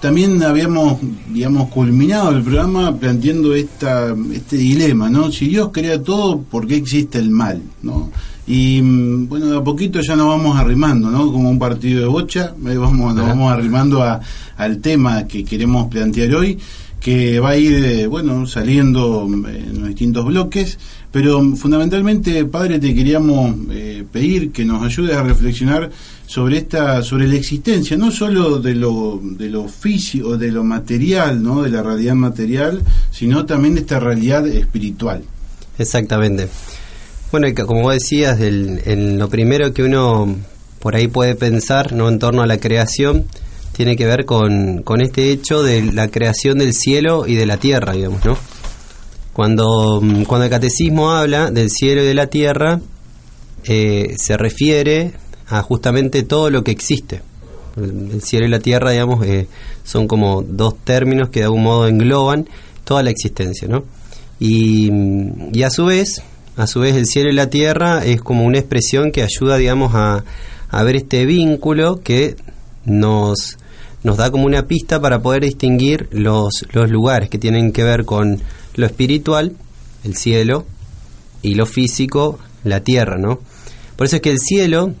también 0.00 0.42
habíamos, 0.42 0.98
digamos, 1.28 1.68
culminado 1.68 2.30
el 2.30 2.42
programa 2.42 2.96
planteando 2.96 3.54
esta, 3.54 4.14
este 4.32 4.56
dilema, 4.56 5.10
¿no? 5.10 5.30
Si 5.30 5.48
Dios 5.48 5.70
crea 5.72 6.02
todo, 6.02 6.40
¿por 6.40 6.66
qué 6.66 6.76
existe 6.76 7.18
el 7.18 7.30
mal, 7.30 7.60
¿no? 7.82 8.10
Y 8.46 8.80
mm, 8.82 9.28
bueno, 9.28 9.46
de 9.46 9.58
a 9.58 9.62
poquito 9.62 10.00
ya 10.00 10.16
nos 10.16 10.26
vamos 10.26 10.58
arrimando, 10.58 11.10
¿no? 11.10 11.30
Como 11.32 11.50
un 11.50 11.58
partido 11.58 12.00
de 12.00 12.06
bocha, 12.06 12.54
eh, 12.66 12.76
vamos, 12.76 13.14
nos 13.14 13.26
vamos 13.26 13.52
arrimando 13.52 14.02
a, 14.02 14.20
al 14.56 14.78
tema 14.78 15.26
que 15.26 15.44
queremos 15.44 15.88
plantear 15.88 16.34
hoy, 16.34 16.58
que 17.00 17.40
va 17.40 17.50
a 17.50 17.56
ir, 17.56 17.84
eh, 17.84 18.06
bueno, 18.06 18.46
saliendo 18.46 19.26
en 19.26 19.78
los 19.78 19.88
distintos 19.88 20.26
bloques, 20.26 20.78
pero 21.10 21.42
fundamentalmente, 21.56 22.44
padre, 22.44 22.78
te 22.78 22.94
queríamos 22.94 23.54
eh, 23.70 24.04
pedir 24.10 24.52
que 24.52 24.64
nos 24.64 24.82
ayudes 24.82 25.16
a 25.16 25.22
reflexionar 25.22 25.90
sobre 26.26 26.58
esta 26.58 27.02
sobre 27.02 27.26
la 27.26 27.34
existencia 27.34 27.96
no 27.96 28.12
solo 28.12 28.60
de 28.60 28.76
lo 28.76 29.20
de 29.20 29.48
lo 29.48 29.66
físico 29.66 30.36
de 30.38 30.52
lo 30.52 30.62
material 30.62 31.42
no 31.42 31.62
de 31.64 31.70
la 31.70 31.82
realidad 31.82 32.14
material 32.14 32.84
sino 33.10 33.44
también 33.46 33.74
de 33.74 33.80
esta 33.80 33.98
realidad 33.98 34.46
espiritual. 34.46 35.24
Exactamente 35.76 36.48
bueno 37.30 37.48
como 37.66 37.90
decías 37.90 38.40
en 38.40 39.18
lo 39.18 39.28
primero 39.28 39.72
que 39.72 39.82
uno 39.82 40.36
por 40.78 40.96
ahí 40.96 41.08
puede 41.08 41.34
pensar 41.34 41.92
no 41.92 42.08
en 42.08 42.18
torno 42.18 42.42
a 42.42 42.46
la 42.46 42.58
creación 42.58 43.26
tiene 43.72 43.96
que 43.96 44.06
ver 44.06 44.24
con, 44.24 44.82
con 44.82 45.00
este 45.00 45.30
hecho 45.30 45.62
de 45.62 45.82
la 45.82 46.08
creación 46.08 46.58
del 46.58 46.74
cielo 46.74 47.26
y 47.26 47.34
de 47.34 47.46
la 47.46 47.56
tierra 47.56 47.92
digamos 47.92 48.24
no 48.24 48.36
cuando 49.32 50.02
cuando 50.26 50.44
el 50.44 50.50
catecismo 50.50 51.12
habla 51.12 51.50
del 51.50 51.70
cielo 51.70 52.02
y 52.02 52.06
de 52.06 52.14
la 52.14 52.26
tierra 52.26 52.80
eh, 53.64 54.16
se 54.18 54.36
refiere 54.36 55.12
a 55.48 55.62
justamente 55.62 56.22
todo 56.22 56.50
lo 56.50 56.64
que 56.64 56.70
existe. 56.70 57.22
El 57.76 58.22
cielo 58.22 58.46
y 58.46 58.48
la 58.48 58.60
tierra, 58.60 58.90
digamos, 58.90 59.24
eh, 59.26 59.46
son 59.84 60.06
como 60.06 60.42
dos 60.42 60.76
términos 60.84 61.28
que 61.30 61.40
de 61.40 61.44
algún 61.46 61.62
modo 61.62 61.86
engloban 61.86 62.48
toda 62.84 63.02
la 63.02 63.10
existencia, 63.10 63.68
¿no? 63.68 63.84
Y, 64.38 64.90
y, 65.52 65.62
a 65.62 65.70
su 65.70 65.84
vez, 65.84 66.22
a 66.60 66.66
su 66.66 66.80
vez 66.80 66.94
el 66.94 67.06
cielo 67.06 67.30
y 67.30 67.34
la 67.34 67.48
tierra 67.48 68.04
es 68.04 68.20
como 68.20 68.44
una 68.44 68.58
expresión 68.58 69.12
que 69.12 69.22
ayuda, 69.22 69.56
digamos, 69.56 69.94
a, 69.94 70.24
a 70.68 70.82
ver 70.82 70.96
este 70.96 71.24
vínculo 71.24 72.00
que 72.02 72.36
nos, 72.84 73.56
nos 74.02 74.16
da 74.18 74.30
como 74.30 74.44
una 74.44 74.66
pista 74.66 75.00
para 75.00 75.22
poder 75.22 75.42
distinguir 75.44 76.08
los, 76.12 76.66
los 76.72 76.90
lugares 76.90 77.30
que 77.30 77.38
tienen 77.38 77.72
que 77.72 77.82
ver 77.82 78.04
con 78.04 78.42
lo 78.74 78.86
espiritual, 78.86 79.56
el 80.04 80.16
cielo, 80.16 80.66
y 81.42 81.54
lo 81.54 81.64
físico, 81.64 82.38
la 82.62 82.80
tierra, 82.80 83.16
¿no? 83.16 83.40
Por 83.96 84.06
eso 84.06 84.16
es 84.16 84.22
que 84.22 84.30
el 84.30 84.38
cielo 84.38 84.92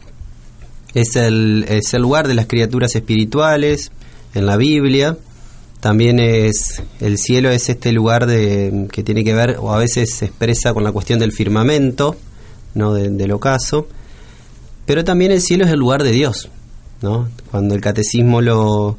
es 0.94 1.14
el, 1.16 1.66
es 1.68 1.92
el 1.92 2.00
lugar 2.00 2.26
de 2.26 2.34
las 2.34 2.46
criaturas 2.46 2.94
espirituales 2.96 3.92
en 4.34 4.46
la 4.46 4.56
Biblia. 4.56 5.18
También 5.80 6.18
es 6.18 6.82
el 7.00 7.16
cielo 7.16 7.50
es 7.50 7.70
este 7.70 7.92
lugar 7.92 8.26
de, 8.26 8.86
que 8.92 9.02
tiene 9.02 9.24
que 9.24 9.32
ver 9.32 9.56
o 9.58 9.72
a 9.72 9.78
veces 9.78 10.14
se 10.14 10.26
expresa 10.26 10.74
con 10.74 10.84
la 10.84 10.92
cuestión 10.92 11.18
del 11.18 11.32
firmamento, 11.32 12.16
no 12.74 12.92
del 12.92 13.32
ocaso. 13.32 13.88
Pero 14.84 15.04
también 15.04 15.32
el 15.32 15.40
cielo 15.40 15.64
es 15.64 15.72
el 15.72 15.78
lugar 15.78 16.02
de 16.02 16.12
Dios, 16.12 16.50
¿no? 17.00 17.28
Cuando 17.50 17.74
el 17.74 17.80
catecismo 17.80 18.42
lo, 18.42 18.98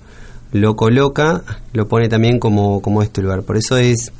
lo 0.51 0.75
coloca, 0.75 1.43
lo 1.73 1.87
pone 1.87 2.09
también 2.09 2.39
como, 2.39 2.81
como 2.81 3.03
este 3.03 3.21
lugar. 3.21 3.43
Por 3.43 3.57
eso 3.57 3.77
es 3.77 4.11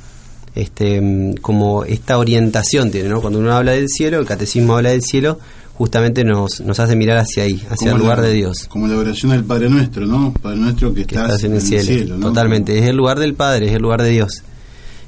este 0.54 1.34
como 1.40 1.84
esta 1.84 2.18
orientación 2.18 2.90
tiene, 2.90 3.08
¿no? 3.08 3.20
Cuando 3.20 3.38
uno 3.38 3.52
habla 3.52 3.72
del 3.72 3.88
cielo, 3.88 4.18
el 4.18 4.26
catecismo 4.26 4.76
habla 4.76 4.90
del 4.90 5.02
cielo 5.02 5.38
justamente 5.74 6.24
nos, 6.24 6.60
nos 6.60 6.78
hace 6.78 6.96
mirar 6.96 7.18
hacia 7.18 7.44
ahí, 7.44 7.62
hacia 7.68 7.92
el 7.92 7.98
lugar 7.98 8.20
de 8.20 8.32
Dios. 8.32 8.66
Como 8.68 8.86
la 8.86 8.96
oración 8.96 9.32
del 9.32 9.44
Padre 9.44 9.68
Nuestro, 9.68 10.06
¿no? 10.06 10.32
Padre 10.32 10.58
Nuestro 10.58 10.94
que, 10.94 11.02
estás, 11.02 11.42
en 11.44 11.54
el 11.54 11.62
cielo. 11.62 12.18
Totalmente, 12.18 12.78
es 12.78 12.86
el 12.86 12.96
lugar 12.96 13.18
del 13.18 13.34
Padre, 13.34 13.66
es 13.66 13.72
el 13.72 13.82
lugar 13.82 14.02
de 14.02 14.10
Dios. 14.10 14.42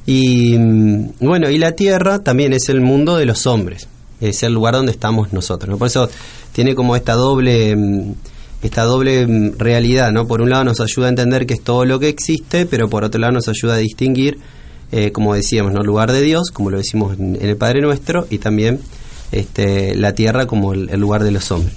Y 0.07 0.57
mm, 0.59 1.13
bueno, 1.21 1.51
y 1.51 1.59
la 1.59 1.73
tierra 1.73 2.19
también 2.21 2.53
es 2.53 2.69
el 2.69 2.81
mundo 2.81 3.17
de 3.17 3.27
los 3.27 3.47
hombres, 3.47 3.89
es 4.21 4.43
el 4.43 4.53
lugar 4.53 4.75
donde 4.75 4.93
estamos 4.93 5.33
nosotros, 5.33 5.71
¿no? 5.71 5.79
Por 5.79 5.89
eso 5.89 6.09
tiene 6.53 6.75
como 6.75 6.97
esta 6.97 7.15
doble 7.15 7.77
mm, 7.77 8.13
esta 8.63 8.85
doble 8.85 9.27
mm, 9.27 9.59
realidad, 9.59 10.13
¿no? 10.13 10.27
Por 10.27 10.41
un 10.41 10.51
lado 10.51 10.65
nos 10.65 10.81
ayuda 10.81 11.07
a 11.07 11.11
entender 11.11 11.47
que 11.47 11.55
es 11.55 11.63
todo 11.63 11.85
lo 11.85 12.01
que 12.01 12.09
existe, 12.09 12.67
pero 12.67 12.89
por 12.89 13.05
otro 13.05 13.21
lado 13.21 13.33
nos 13.33 13.49
ayuda 13.49 13.75
a 13.75 13.79
distinguir, 13.79 14.39
eh, 14.93 15.13
como 15.13 15.35
decíamos, 15.35 15.73
¿no? 15.73 15.83
lugar 15.83 16.13
de 16.13 16.23
Dios, 16.23 16.51
como 16.51 16.71
lo 16.71 16.79
decimos 16.79 17.19
en 17.19 17.37
el 17.41 17.57
Padre 17.57 17.81
Nuestro, 17.83 18.27
y 18.31 18.39
también 18.39 18.81
este, 19.35 19.95
la 19.97 20.15
tierra 20.15 20.47
como 20.47 20.73
el, 20.73 21.01
lugar 21.01 21.25
de 21.25 21.31
los 21.31 21.51
hombres. 21.51 21.75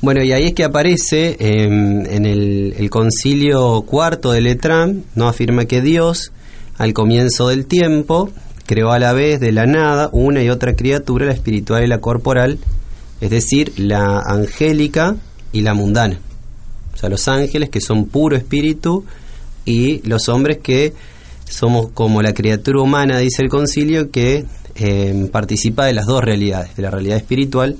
Bueno, 0.00 0.22
y 0.22 0.32
ahí 0.32 0.44
es 0.44 0.54
que 0.54 0.64
aparece 0.64 1.36
em, 1.38 2.06
en 2.06 2.24
el, 2.24 2.88
concilio 2.90 3.82
cuarto 3.82 4.32
de 4.32 4.40
Letrán, 4.40 5.04
¿no? 5.14 5.28
afirma 5.28 5.66
que 5.66 5.82
Dios, 5.82 6.32
al 6.78 6.94
comienzo 6.94 7.48
del 7.48 7.66
tiempo, 7.66 8.30
creó 8.66 8.92
a 8.92 8.98
la 8.98 9.12
vez 9.12 9.40
de 9.40 9.52
la 9.52 9.66
nada 9.66 10.08
una 10.12 10.42
y 10.42 10.48
otra 10.48 10.74
criatura, 10.74 11.26
la 11.26 11.32
espiritual 11.32 11.84
y 11.84 11.86
la 11.86 11.98
corporal, 11.98 12.58
es 13.20 13.28
decir, 13.28 13.74
la 13.76 14.20
angélica 14.20 15.16
y 15.52 15.60
la 15.60 15.74
mundana. 15.74 16.18
O 16.94 16.96
sea, 16.96 17.10
los 17.10 17.28
ángeles 17.28 17.68
que 17.68 17.80
son 17.80 18.06
puro 18.06 18.36
espíritu 18.36 19.04
y 19.66 20.00
los 20.08 20.28
hombres 20.30 20.58
que 20.62 20.94
somos 21.50 21.90
como 21.92 22.22
la 22.22 22.32
criatura 22.32 22.80
humana, 22.80 23.18
dice 23.18 23.42
el 23.42 23.50
concilio, 23.50 24.10
que 24.10 24.46
eh, 24.74 25.28
participa 25.32 25.86
de 25.86 25.92
las 25.92 26.06
dos 26.06 26.22
realidades, 26.22 26.76
de 26.76 26.82
la 26.82 26.90
realidad 26.90 27.16
espiritual 27.16 27.76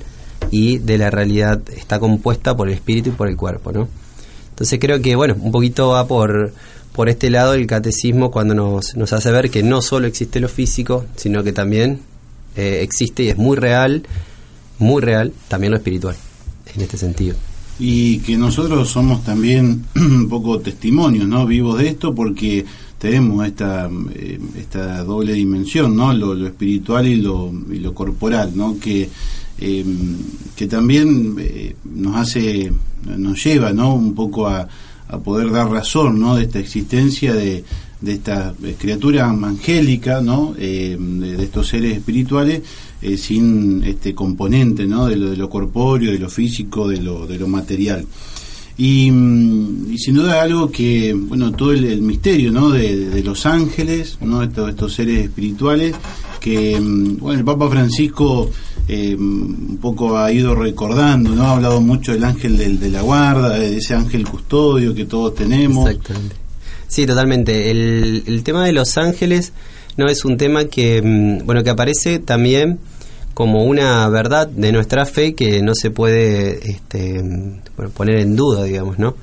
y 0.50 0.78
de 0.78 0.98
la 0.98 1.10
realidad 1.10 1.60
está 1.76 1.98
compuesta 1.98 2.56
por 2.56 2.68
el 2.68 2.74
espíritu 2.74 3.10
y 3.10 3.12
por 3.12 3.28
el 3.28 3.36
cuerpo, 3.36 3.72
¿no? 3.72 3.88
Entonces 4.50 4.78
creo 4.80 5.00
que, 5.00 5.16
bueno, 5.16 5.36
un 5.40 5.52
poquito 5.52 5.88
va 5.88 6.06
por, 6.06 6.52
por 6.92 7.08
este 7.08 7.30
lado 7.30 7.54
el 7.54 7.66
catecismo 7.66 8.30
cuando 8.30 8.54
nos, 8.54 8.96
nos 8.96 9.12
hace 9.12 9.30
ver 9.30 9.50
que 9.50 9.62
no 9.62 9.80
solo 9.80 10.06
existe 10.06 10.40
lo 10.40 10.48
físico, 10.48 11.06
sino 11.16 11.42
que 11.42 11.52
también 11.52 12.00
eh, 12.56 12.80
existe 12.82 13.22
y 13.22 13.28
es 13.28 13.38
muy 13.38 13.56
real, 13.56 14.02
muy 14.78 15.00
real, 15.00 15.32
también 15.48 15.70
lo 15.70 15.76
espiritual, 15.76 16.16
en 16.74 16.82
este 16.82 16.98
sentido. 16.98 17.36
Y 17.78 18.18
que 18.18 18.36
nosotros 18.36 18.88
somos 18.90 19.24
también 19.24 19.86
un 19.96 20.28
poco 20.28 20.58
testimonios, 20.60 21.26
¿no? 21.26 21.46
Vivos 21.46 21.78
de 21.78 21.88
esto 21.88 22.14
porque 22.14 22.66
tenemos 23.00 23.46
esta, 23.46 23.88
eh, 24.14 24.38
esta 24.58 25.02
doble 25.04 25.32
dimensión, 25.32 25.96
¿no? 25.96 26.12
Lo, 26.12 26.46
espiritual 26.46 27.06
y 27.06 27.16
lo, 27.16 27.50
y 27.72 27.78
lo 27.78 27.94
corporal, 27.94 28.52
¿no? 28.54 28.78
Que, 28.78 29.08
eh, 29.58 29.84
que 30.54 30.66
también 30.66 31.34
eh, 31.38 31.74
nos 31.94 32.16
hace, 32.16 32.70
nos 33.16 33.42
lleva, 33.42 33.72
¿no? 33.72 33.94
Un 33.94 34.14
poco 34.14 34.48
a, 34.48 34.68
a, 35.08 35.18
poder 35.18 35.50
dar 35.50 35.70
razón, 35.70 36.20
¿no? 36.20 36.36
De 36.36 36.42
esta 36.42 36.58
existencia 36.58 37.32
de, 37.32 37.64
de 38.02 38.12
esta 38.12 38.52
criatura 38.78 39.30
angélica, 39.30 40.20
¿no? 40.20 40.52
De, 40.52 40.94
de, 40.98 41.42
estos 41.42 41.68
seres 41.68 41.96
espirituales 41.96 42.60
sin 43.16 43.82
este 43.82 44.14
componente, 44.14 44.86
¿no? 44.86 45.06
De 45.06 45.16
lo, 45.16 45.30
de 45.30 45.38
lo 45.38 45.48
corpóreo, 45.48 46.12
de 46.12 46.18
lo 46.18 46.28
físico, 46.28 46.86
de 46.86 47.00
lo, 47.00 47.26
de 47.26 47.38
lo 47.38 47.48
material. 47.48 48.04
Y, 48.76 49.10
mm, 49.10 49.92
y, 49.92 49.98
sin 49.98 50.14
duda 50.14 50.42
algo 50.42 50.70
que, 50.70 51.14
bueno, 51.14 51.52
todo 51.52 51.72
el, 51.72 52.00
misterio, 52.00 52.50
¿no? 52.50 52.70
De, 52.70 53.22
los 53.22 53.44
ángeles, 53.46 54.18
¿no? 54.20 54.42
Estos, 54.42 54.70
estos 54.70 54.94
seres 54.94 55.24
espirituales, 55.24 55.94
que, 56.40 56.78
mm, 56.80 57.18
bueno, 57.18 57.38
el 57.38 57.44
Papa 57.44 57.68
Francisco 57.68 58.50
eh, 58.88 59.14
un 59.14 59.78
poco 59.80 60.18
ha 60.18 60.32
ido 60.32 60.54
recordando, 60.54 61.34
¿no? 61.34 61.44
Ha 61.44 61.52
hablado 61.52 61.80
mucho 61.80 62.12
del 62.12 62.24
ángel 62.24 62.56
del, 62.56 62.80
de 62.80 62.90
la 62.90 63.02
guarda, 63.02 63.58
de 63.58 63.76
ese 63.76 63.94
ángel 63.94 64.26
custodio 64.26 64.94
que 64.94 65.04
todos 65.04 65.34
tenemos. 65.34 65.88
Exactamente. 65.88 66.36
Sí, 66.88 67.06
totalmente. 67.06 67.70
El, 67.70 68.24
el 68.26 68.42
tema 68.42 68.64
de 68.64 68.72
los 68.72 68.98
ángeles 68.98 69.52
no 69.96 70.08
es 70.08 70.24
un 70.24 70.36
tema 70.36 70.64
que, 70.64 71.00
mm, 71.02 71.46
bueno, 71.46 71.62
que 71.62 71.70
aparece 71.70 72.18
también 72.18 72.80
como 73.40 73.64
una 73.64 74.06
verdad 74.10 74.48
de 74.48 74.70
nuestra 74.70 75.06
fe 75.06 75.32
que 75.34 75.62
no 75.62 75.72
se 75.74 75.90
puede 75.90 76.72
este, 76.72 77.24
poner 77.94 78.18
en 78.18 78.36
duda, 78.36 78.64
digamos, 78.64 78.98
¿no? 78.98 79.16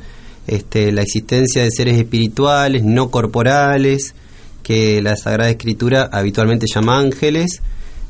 Este, 0.48 0.92
la 0.92 1.04
existencia 1.04 1.62
de 1.62 1.70
seres 1.70 2.00
espirituales, 2.00 2.84
no 2.84 3.12
corporales, 3.12 4.16
que 4.64 5.04
la 5.04 5.16
Sagrada 5.18 5.52
Escritura 5.52 6.10
habitualmente 6.12 6.66
llama 6.66 6.98
ángeles, 6.98 7.62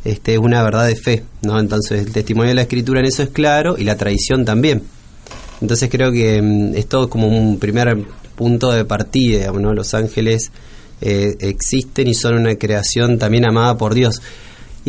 este, 0.05 0.35
es 0.35 0.39
una 0.39 0.63
verdad 0.63 0.87
de 0.87 0.95
fe, 0.95 1.23
¿no? 1.41 1.59
Entonces 1.59 2.07
el 2.07 2.13
testimonio 2.13 2.51
de 2.51 2.55
la 2.55 2.61
Escritura 2.61 3.01
en 3.01 3.07
eso 3.07 3.23
es 3.23 3.29
claro 3.31 3.75
y 3.77 3.83
la 3.83 3.97
tradición 3.97 4.45
también. 4.45 4.83
Entonces 5.59 5.89
creo 5.91 6.13
que 6.13 6.41
mm, 6.41 6.77
esto 6.77 7.03
es 7.03 7.09
como 7.09 7.27
un 7.27 7.59
primer 7.59 7.97
punto 8.37 8.71
de 8.71 8.85
partida, 8.85 9.39
digamos, 9.39 9.61
¿no? 9.61 9.73
Los 9.73 9.93
ángeles 9.93 10.53
eh, 11.01 11.35
existen 11.41 12.07
y 12.07 12.13
son 12.13 12.35
una 12.35 12.55
creación 12.55 13.19
también 13.19 13.43
amada 13.45 13.77
por 13.77 13.93
Dios. 13.93 14.21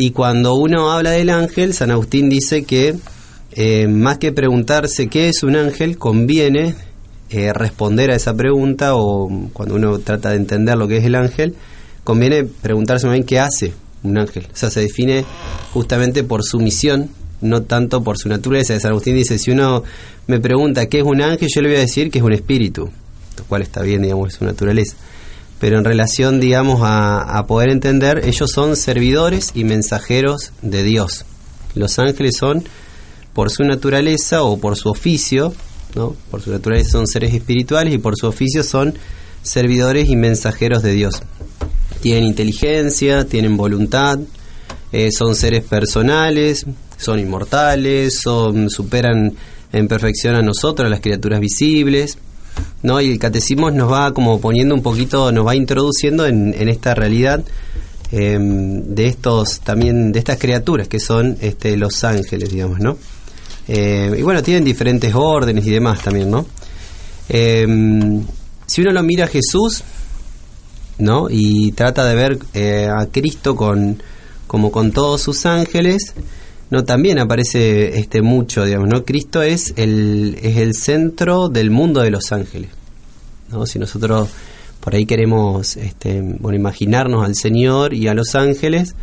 Y 0.01 0.11
cuando 0.11 0.55
uno 0.55 0.93
habla 0.93 1.11
del 1.11 1.29
ángel, 1.29 1.73
San 1.73 1.91
Agustín 1.91 2.29
dice 2.29 2.63
que 2.63 2.95
eh, 3.51 3.85
más 3.89 4.17
que 4.17 4.31
preguntarse 4.31 5.09
qué 5.09 5.27
es 5.27 5.43
un 5.43 5.57
ángel, 5.57 5.97
conviene 5.97 6.73
eh, 7.29 7.51
responder 7.51 8.09
a 8.09 8.15
esa 8.15 8.33
pregunta 8.33 8.95
o 8.95 9.27
cuando 9.51 9.75
uno 9.75 9.99
trata 9.99 10.29
de 10.29 10.37
entender 10.37 10.77
lo 10.77 10.87
que 10.87 10.99
es 10.99 11.03
el 11.03 11.15
ángel, 11.15 11.53
conviene 12.05 12.45
preguntarse 12.45 13.07
también 13.07 13.25
qué 13.25 13.39
hace 13.41 13.73
un 14.03 14.17
ángel. 14.17 14.47
O 14.53 14.55
sea, 14.55 14.69
se 14.69 14.79
define 14.79 15.25
justamente 15.73 16.23
por 16.23 16.45
su 16.45 16.61
misión, 16.61 17.09
no 17.41 17.63
tanto 17.63 18.01
por 18.01 18.17
su 18.17 18.29
naturaleza. 18.29 18.79
San 18.79 18.91
Agustín 18.91 19.15
dice, 19.15 19.37
si 19.37 19.51
uno 19.51 19.83
me 20.27 20.39
pregunta 20.39 20.85
qué 20.85 20.99
es 20.99 21.03
un 21.03 21.21
ángel, 21.21 21.49
yo 21.53 21.61
le 21.61 21.67
voy 21.67 21.77
a 21.77 21.81
decir 21.81 22.09
que 22.09 22.19
es 22.19 22.23
un 22.23 22.31
espíritu, 22.31 22.89
lo 23.37 23.43
cual 23.49 23.63
está 23.63 23.81
bien, 23.81 24.03
digamos, 24.03 24.29
es 24.29 24.35
su 24.35 24.45
naturaleza. 24.45 24.95
Pero 25.59 25.77
en 25.77 25.83
relación, 25.83 26.39
digamos, 26.39 26.79
a, 26.83 27.45
poder 27.47 27.69
entender, 27.69 28.21
ellos 28.25 28.49
son 28.51 28.75
servidores 28.75 29.51
y 29.55 29.63
mensajeros 29.63 30.53
de 30.61 30.83
Dios. 30.83 31.25
Los 31.75 31.99
ángeles 31.99 32.37
son, 32.37 32.63
por 33.33 33.51
su 33.51 33.63
naturaleza 33.63 34.43
o 34.43 34.57
por 34.57 34.77
su 34.77 34.89
oficio, 34.89 35.53
¿no? 35.95 36.15
Por 36.31 36.41
su 36.41 36.51
naturaleza 36.51 36.91
son 36.91 37.07
seres 37.07 37.33
espirituales 37.33 37.93
y 37.93 37.97
por 37.97 38.15
su 38.17 38.27
oficio 38.27 38.63
son 38.63 38.95
servidores 39.43 40.09
y 40.09 40.15
mensajeros 40.15 40.81
de 40.81 40.93
Dios. 40.93 41.21
Tienen 42.01 42.23
inteligencia, 42.23 43.25
tienen 43.25 43.57
voluntad, 43.57 44.19
eh, 44.91 45.11
son 45.11 45.35
seres 45.35 45.63
personales, 45.63 46.65
son 46.97 47.19
inmortales, 47.19 48.19
son 48.19 48.69
superan 48.69 49.35
en 49.71 49.87
perfección 49.87 50.35
a 50.35 50.41
nosotros, 50.41 50.87
a 50.87 50.89
las 50.89 51.01
criaturas 51.01 51.39
visibles, 51.39 52.17
¿no? 52.83 53.01
Y 53.01 53.11
el 53.11 53.19
catecismo 53.19 53.71
nos 53.71 53.91
va 53.91 54.13
como 54.13 54.39
poniendo 54.39 54.75
un 54.75 54.81
poquito, 54.81 55.31
nos 55.31 55.45
va 55.45 55.55
introduciendo 55.55 56.25
en, 56.25 56.53
en 56.57 56.69
esta 56.69 56.95
realidad 56.95 57.43
em, 58.11 58.83
de 58.83 59.07
estos 59.07 59.59
también 59.61 60.11
de 60.11 60.19
estas 60.19 60.37
criaturas 60.37 60.87
que 60.87 60.99
son 60.99 61.37
este, 61.41 61.77
los 61.77 62.03
ángeles, 62.03 62.51
digamos, 62.51 62.79
¿no? 62.79 62.97
Eh, 63.67 64.15
y 64.17 64.21
bueno, 64.23 64.41
tienen 64.41 64.63
diferentes 64.63 65.13
órdenes 65.13 65.65
y 65.65 65.69
demás 65.69 66.01
también, 66.01 66.31
¿no? 66.31 66.45
Eh, 67.29 67.67
si 68.65 68.81
uno 68.81 68.91
lo 68.91 69.03
mira 69.03 69.25
a 69.25 69.27
Jesús, 69.27 69.83
¿no? 70.99 71.27
Y 71.29 71.71
trata 71.71 72.05
de 72.05 72.15
ver 72.15 72.39
eh, 72.53 72.87
a 72.87 73.07
Cristo 73.07 73.55
con, 73.55 74.01
como 74.47 74.71
con 74.71 74.91
todos 74.91 75.21
sus 75.21 75.45
ángeles, 75.45 76.13
no 76.69 76.85
también 76.85 77.19
aparece 77.19 77.99
este 77.99 78.21
mucho, 78.21 78.63
digamos, 78.63 78.89
¿no? 78.89 79.03
Cristo 79.03 79.41
es 79.41 79.73
el, 79.75 80.37
es 80.41 80.57
el 80.57 80.75
centro 80.75 81.49
del 81.49 81.71
mundo 81.71 82.01
de 82.01 82.11
los 82.11 82.31
ángeles, 82.31 82.69
¿no? 83.49 83.65
Si 83.65 83.79
nosotros 83.79 84.29
por 84.79 84.95
ahí 84.95 85.05
queremos, 85.05 85.75
este, 85.77 86.21
bueno, 86.21 86.57
imaginarnos 86.57 87.25
al 87.25 87.35
Señor 87.35 87.93
y 87.93 88.07
a 88.07 88.13
los 88.13 88.35
ángeles, 88.35 88.95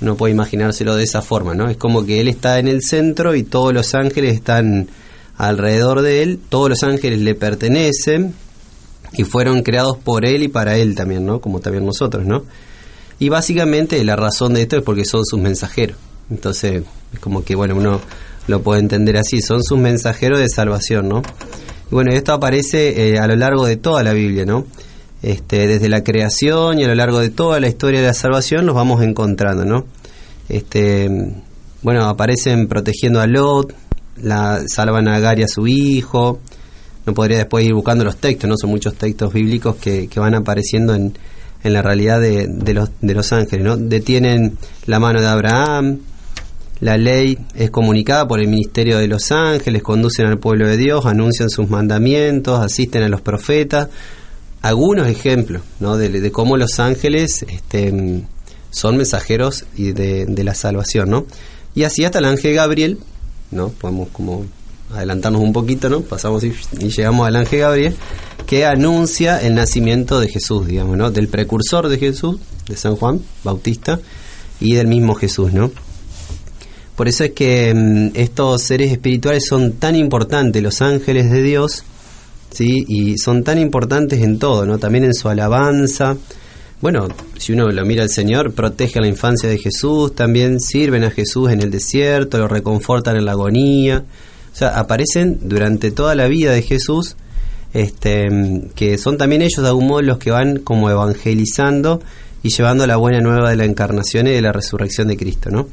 no 0.00 0.16
puede 0.16 0.32
imaginárselo 0.32 0.96
de 0.96 1.04
esa 1.04 1.22
forma, 1.22 1.54
¿no? 1.54 1.70
Es 1.70 1.76
como 1.76 2.04
que 2.04 2.20
Él 2.20 2.28
está 2.28 2.58
en 2.58 2.68
el 2.68 2.82
centro 2.82 3.34
y 3.34 3.44
todos 3.44 3.72
los 3.72 3.94
ángeles 3.94 4.34
están 4.34 4.88
alrededor 5.36 6.02
de 6.02 6.22
Él, 6.22 6.40
todos 6.48 6.68
los 6.68 6.82
ángeles 6.82 7.20
le 7.20 7.34
pertenecen 7.34 8.34
y 9.12 9.24
fueron 9.24 9.62
creados 9.62 9.96
por 9.96 10.24
Él 10.24 10.42
y 10.42 10.48
para 10.48 10.76
Él 10.76 10.94
también, 10.94 11.24
¿no? 11.24 11.40
Como 11.40 11.60
también 11.60 11.86
nosotros, 11.86 12.26
¿no? 12.26 12.44
Y 13.18 13.28
básicamente 13.28 14.02
la 14.04 14.16
razón 14.16 14.54
de 14.54 14.62
esto 14.62 14.76
es 14.76 14.82
porque 14.82 15.04
son 15.04 15.24
sus 15.24 15.38
mensajeros. 15.40 15.96
Entonces, 16.28 16.82
es 16.82 16.86
como 17.20 17.44
que, 17.44 17.54
bueno, 17.54 17.76
uno 17.76 18.00
lo 18.46 18.62
puede 18.62 18.80
entender 18.80 19.16
así, 19.16 19.40
son 19.40 19.62
sus 19.62 19.78
mensajeros 19.78 20.38
de 20.38 20.48
salvación, 20.48 21.08
¿no? 21.08 21.22
Y 21.90 21.94
bueno, 21.94 22.12
esto 22.12 22.32
aparece 22.32 23.10
eh, 23.10 23.18
a 23.18 23.26
lo 23.26 23.36
largo 23.36 23.66
de 23.66 23.76
toda 23.76 24.02
la 24.02 24.12
Biblia, 24.12 24.44
¿no? 24.44 24.66
Este, 25.22 25.68
desde 25.68 25.88
la 25.88 26.02
creación 26.02 26.80
y 26.80 26.84
a 26.84 26.88
lo 26.88 26.94
largo 26.96 27.20
de 27.20 27.30
toda 27.30 27.60
la 27.60 27.68
historia 27.68 28.00
de 28.00 28.08
la 28.08 28.14
salvación 28.14 28.66
nos 28.66 28.74
vamos 28.74 29.02
encontrando, 29.02 29.64
¿no? 29.64 29.84
Este, 30.48 31.08
bueno, 31.82 32.04
aparecen 32.08 32.66
protegiendo 32.66 33.20
a 33.20 33.26
Lot, 33.26 33.74
la 34.20 34.62
salvan 34.66 35.08
a 35.08 35.16
Agar 35.16 35.40
a 35.40 35.48
su 35.48 35.66
hijo. 35.66 36.40
No 37.06 37.14
podría 37.14 37.38
después 37.38 37.64
ir 37.64 37.74
buscando 37.74 38.04
los 38.04 38.16
textos, 38.18 38.48
¿no? 38.48 38.56
Son 38.56 38.70
muchos 38.70 38.94
textos 38.94 39.32
bíblicos 39.32 39.76
que, 39.76 40.08
que 40.08 40.20
van 40.20 40.34
apareciendo 40.34 40.94
en, 40.94 41.16
en 41.64 41.72
la 41.72 41.82
realidad 41.82 42.20
de, 42.20 42.46
de, 42.46 42.74
los, 42.74 42.90
de 43.00 43.14
los 43.14 43.32
ángeles, 43.32 43.64
¿no? 43.64 43.76
Detienen 43.76 44.58
la 44.86 44.98
mano 44.98 45.20
de 45.20 45.26
Abraham, 45.26 45.98
la 46.82 46.98
ley 46.98 47.38
es 47.54 47.70
comunicada 47.70 48.26
por 48.26 48.40
el 48.40 48.48
ministerio 48.48 48.98
de 48.98 49.06
los 49.06 49.30
ángeles, 49.30 49.84
conducen 49.84 50.26
al 50.26 50.38
pueblo 50.38 50.66
de 50.66 50.76
Dios, 50.76 51.06
anuncian 51.06 51.48
sus 51.48 51.70
mandamientos, 51.70 52.58
asisten 52.58 53.04
a 53.04 53.08
los 53.08 53.20
profetas 53.20 53.88
algunos 54.62 55.06
ejemplos 55.06 55.62
¿no? 55.78 55.96
de, 55.96 56.32
cómo 56.32 56.56
los 56.56 56.80
ángeles 56.80 57.44
este, 57.48 58.24
son 58.72 58.96
mensajeros 58.96 59.64
y 59.76 59.92
de, 59.92 60.26
de, 60.26 60.42
la 60.42 60.54
salvación, 60.56 61.10
¿no? 61.10 61.26
Y 61.76 61.84
así 61.84 62.04
hasta 62.04 62.18
el 62.18 62.24
ángel 62.24 62.54
Gabriel, 62.54 62.98
¿no? 63.52 63.68
Podemos 63.68 64.08
como 64.08 64.44
adelantarnos 64.92 65.40
un 65.40 65.52
poquito, 65.52 65.88
¿no? 65.88 66.00
Pasamos 66.00 66.42
y, 66.42 66.52
y, 66.80 66.88
llegamos 66.88 67.28
al 67.28 67.36
ángel 67.36 67.60
Gabriel, 67.60 67.96
que 68.44 68.66
anuncia 68.66 69.40
el 69.40 69.54
nacimiento 69.54 70.18
de 70.18 70.26
Jesús, 70.26 70.66
digamos, 70.66 70.96
¿no? 70.96 71.12
Del 71.12 71.28
precursor 71.28 71.88
de 71.88 71.98
Jesús, 71.98 72.40
de 72.68 72.76
San 72.76 72.96
Juan 72.96 73.20
Bautista, 73.44 74.00
y 74.58 74.74
del 74.74 74.88
mismo 74.88 75.14
Jesús, 75.14 75.52
¿no? 75.52 75.70
Por 77.02 77.08
eso 77.08 77.24
es 77.24 77.32
que 77.32 77.74
mmm, 77.74 78.10
estos 78.14 78.62
seres 78.62 78.92
espirituales 78.92 79.44
son 79.48 79.72
tan 79.72 79.96
importantes, 79.96 80.62
los 80.62 80.80
ángeles 80.82 81.32
de 81.32 81.42
Dios, 81.42 81.82
¿sí? 82.52 82.84
Y 82.86 83.18
son 83.18 83.42
tan 83.42 83.58
importantes 83.58 84.20
en 84.20 84.38
todo, 84.38 84.64
¿no? 84.66 84.78
También 84.78 85.02
en 85.02 85.12
su 85.12 85.28
alabanza. 85.28 86.16
Bueno, 86.80 87.08
si 87.38 87.54
uno 87.54 87.72
lo 87.72 87.84
mira 87.84 88.04
al 88.04 88.10
Señor, 88.10 88.52
protege 88.52 89.00
a 89.00 89.02
la 89.02 89.08
infancia 89.08 89.48
de 89.48 89.58
Jesús, 89.58 90.14
también 90.14 90.60
sirven 90.60 91.02
a 91.02 91.10
Jesús 91.10 91.50
en 91.50 91.60
el 91.60 91.72
desierto, 91.72 92.38
lo 92.38 92.46
reconfortan 92.46 93.16
en 93.16 93.24
la 93.24 93.32
agonía. 93.32 94.04
O 94.52 94.56
sea, 94.56 94.78
aparecen 94.78 95.40
durante 95.42 95.90
toda 95.90 96.14
la 96.14 96.28
vida 96.28 96.52
de 96.52 96.62
Jesús, 96.62 97.16
este, 97.74 98.28
que 98.76 98.96
son 98.96 99.18
también 99.18 99.42
ellos 99.42 99.60
de 99.60 99.66
algún 99.66 99.88
modo 99.88 100.02
los 100.02 100.18
que 100.18 100.30
van 100.30 100.60
como 100.60 100.88
evangelizando 100.88 102.00
y 102.44 102.50
llevando 102.50 102.86
la 102.86 102.96
buena 102.96 103.20
nueva 103.20 103.50
de 103.50 103.56
la 103.56 103.64
encarnación 103.64 104.28
y 104.28 104.30
de 104.30 104.40
la 104.40 104.52
resurrección 104.52 105.08
de 105.08 105.16
Cristo, 105.16 105.50
¿no? 105.50 105.66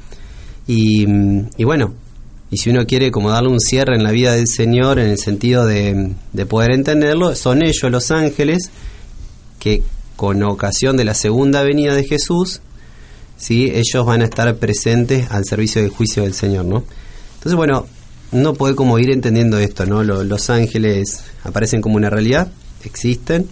Y, 0.71 1.03
bueno, 1.63 1.95
y 2.51 2.57
si 2.57 2.69
uno 2.69 2.85
quiere 2.85 3.09
como 3.09 3.31
darle 3.31 3.49
un 3.49 3.59
cierre 3.59 3.95
en 3.95 4.03
la 4.03 4.11
vida 4.11 4.35
del 4.35 4.45
Señor 4.47 4.99
en 4.99 5.07
el 5.07 5.17
sentido 5.17 5.65
de, 5.65 6.13
de, 6.31 6.45
poder 6.45 6.73
entenderlo, 6.73 7.35
son 7.35 7.63
ellos 7.63 7.91
los 7.91 8.11
ángeles 8.11 8.69
que 9.57 9.81
con 10.15 10.43
ocasión 10.43 10.95
de 10.95 11.05
la 11.05 11.15
segunda 11.15 11.63
venida 11.63 11.95
de 11.95 12.03
Jesús, 12.03 12.61
¿sí? 13.35 13.71
ellos 13.73 14.05
van 14.05 14.21
a 14.21 14.25
estar 14.25 14.55
presentes 14.57 15.31
al 15.31 15.43
servicio 15.45 15.81
del 15.81 15.89
juicio 15.89 16.21
del 16.21 16.35
Señor, 16.35 16.65
¿no? 16.65 16.83
Entonces, 17.37 17.55
bueno, 17.55 17.87
uno 18.31 18.53
puede 18.53 18.75
como 18.75 18.99
ir 18.99 19.09
entendiendo 19.09 19.57
esto, 19.57 19.87
¿no? 19.87 20.03
Los, 20.03 20.23
los 20.27 20.51
ángeles 20.51 21.23
aparecen 21.43 21.81
como 21.81 21.95
una 21.95 22.11
realidad, 22.11 22.47
existen, 22.83 23.47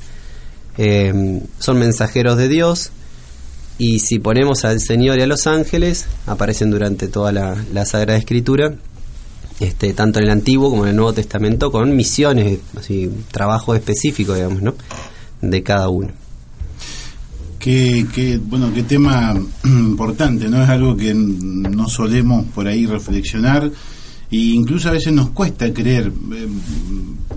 eh, 0.78 1.42
son 1.58 1.80
mensajeros 1.80 2.38
de 2.38 2.48
Dios, 2.48 2.92
y 3.78 4.00
si 4.00 4.20
ponemos 4.20 4.66
al 4.66 4.80
Señor 4.80 5.20
y 5.20 5.22
a 5.22 5.28
los 5.28 5.46
ángeles, 5.48 6.06
aparecen 6.26 6.72
durante 6.72 7.08
toda 7.08 7.32
la, 7.32 7.56
la, 7.74 7.86
Sagrada 7.86 8.18
Escritura, 8.18 8.74
este, 9.60 9.94
tanto 9.94 10.20
en 10.20 10.26
el 10.26 10.32
Antiguo 10.32 10.70
como 10.70 10.84
en 10.84 10.92
el 10.92 10.96
Nuevo 10.96 11.14
Testamento, 11.14 11.72
con 11.72 11.96
misiones, 11.96 12.60
así, 12.76 13.10
trabajo 13.32 13.76
específico, 13.76 14.34
digamos, 14.34 14.62
¿no? 14.62 14.74
De 15.42 15.62
cada 15.62 15.90
uno. 15.90 16.10
Qué, 17.60 18.06
qué, 18.14 18.40
bueno, 18.42 18.72
qué 18.74 18.84
tema 18.84 19.36
importante, 19.64 20.48
¿no? 20.48 20.64
Es 20.64 20.70
algo 20.70 20.98
que 20.98 21.14
no 21.14 21.88
solemos 21.88 22.46
por 22.54 22.68
ahí 22.68 22.86
reflexionar 22.86 23.72
e 24.30 24.36
incluso 24.36 24.90
a 24.90 24.92
veces 24.92 25.14
nos 25.14 25.30
cuesta 25.30 25.74
creer 25.74 26.08
eh, 26.08 26.48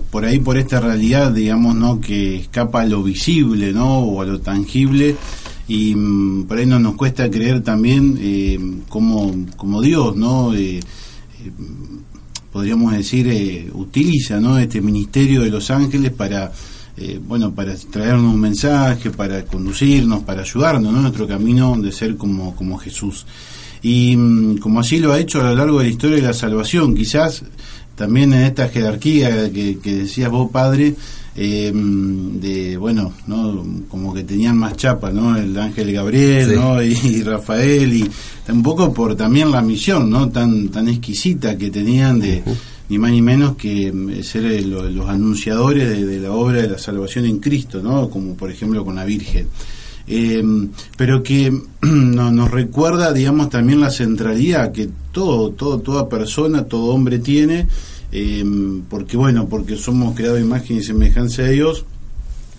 por 0.09 0.25
ahí 0.25 0.39
por 0.39 0.57
esta 0.57 0.81
realidad, 0.81 1.31
digamos, 1.31 1.75
¿no? 1.75 2.01
Que 2.01 2.35
escapa 2.35 2.81
a 2.81 2.85
lo 2.85 3.01
visible, 3.01 3.71
¿no? 3.71 3.99
O 3.99 4.21
a 4.21 4.25
lo 4.25 4.41
tangible 4.41 5.15
y 5.71 5.95
mmm, 5.95 6.47
por 6.47 6.57
ahí 6.57 6.65
no 6.65 6.79
nos 6.79 6.95
cuesta 6.95 7.31
creer 7.31 7.61
también 7.61 8.17
eh, 8.19 8.59
como, 8.89 9.33
como 9.55 9.81
Dios, 9.81 10.17
¿no? 10.17 10.53
Eh, 10.53 10.79
eh, 10.79 10.81
podríamos 12.51 12.91
decir, 12.91 13.29
eh, 13.29 13.69
utiliza, 13.73 14.41
¿no? 14.41 14.59
Este 14.59 14.81
ministerio 14.81 15.43
de 15.43 15.49
los 15.49 15.71
ángeles 15.71 16.11
para, 16.11 16.51
eh, 16.97 17.21
bueno, 17.25 17.53
para 17.53 17.73
traernos 17.89 18.33
un 18.33 18.41
mensaje, 18.41 19.11
para 19.11 19.45
conducirnos, 19.45 20.23
para 20.23 20.41
ayudarnos, 20.41 20.91
¿no? 20.91 21.03
Nuestro 21.03 21.25
camino 21.25 21.77
de 21.77 21.93
ser 21.93 22.17
como, 22.17 22.53
como 22.53 22.77
Jesús. 22.77 23.25
Y 23.81 24.17
mmm, 24.17 24.57
como 24.57 24.81
así 24.81 24.99
lo 24.99 25.13
ha 25.13 25.19
hecho 25.19 25.39
a 25.39 25.51
lo 25.51 25.55
largo 25.55 25.79
de 25.79 25.85
la 25.85 25.91
historia 25.91 26.17
de 26.17 26.23
la 26.23 26.33
salvación, 26.33 26.95
quizás 26.95 27.43
también 27.95 28.33
en 28.33 28.41
esta 28.41 28.67
jerarquía 28.67 29.49
que, 29.53 29.77
que 29.77 29.95
decías 29.95 30.29
vos, 30.29 30.51
Padre, 30.51 30.95
eh, 31.35 31.71
de 31.73 32.77
bueno 32.77 33.13
no 33.27 33.65
como 33.87 34.13
que 34.13 34.23
tenían 34.23 34.57
más 34.57 34.75
chapa 34.75 35.11
no 35.11 35.37
el 35.37 35.57
ángel 35.57 35.91
Gabriel 35.93 36.49
sí. 36.49 36.55
no 36.55 36.81
y, 36.83 36.91
y, 36.91 37.23
Rafael 37.23 37.93
y 37.93 38.09
un 38.49 38.63
poco 38.63 38.93
por 38.93 39.15
también 39.15 39.51
la 39.51 39.61
misión 39.61 40.09
no 40.09 40.29
tan 40.29 40.69
tan 40.69 40.89
exquisita 40.89 41.57
que 41.57 41.69
tenían 41.71 42.19
de 42.19 42.43
uh 42.45 42.49
-huh. 42.49 42.55
ni 42.89 42.97
más 42.97 43.11
ni 43.11 43.21
menos 43.21 43.55
que 43.55 43.91
mm, 43.91 44.23
ser 44.23 44.65
los, 44.65 44.91
los 44.91 45.09
anunciadores 45.09 45.89
de, 45.89 46.05
de, 46.05 46.19
la 46.19 46.31
obra 46.31 46.61
de 46.61 46.69
la 46.69 46.77
salvación 46.77 47.25
en 47.25 47.39
Cristo 47.39 47.81
no 47.81 48.09
como 48.09 48.35
por 48.35 48.51
ejemplo 48.51 48.83
con 48.83 48.95
la 48.95 49.05
Virgen. 49.05 49.47
Eh, 50.07 50.43
pero 50.97 51.23
que 51.23 51.51
no, 51.81 52.31
nos 52.31 52.51
recuerda, 52.51 53.13
digamos, 53.13 53.49
también 53.49 53.79
la 53.79 53.91
centralidad 53.91 54.71
que 54.71 54.89
todo, 55.11 55.51
todo, 55.51 55.79
toda 55.79 56.09
persona, 56.09 56.65
todo 56.65 56.93
hombre 56.93 57.19
tiene, 57.19 57.67
eh, 58.11 58.43
porque 58.89 59.17
bueno, 59.17 59.47
porque 59.47 59.77
somos 59.77 60.15
creados 60.15 60.39
imagen 60.39 60.77
y 60.77 60.83
semejanza 60.83 61.43
de 61.43 61.53
Dios 61.53 61.85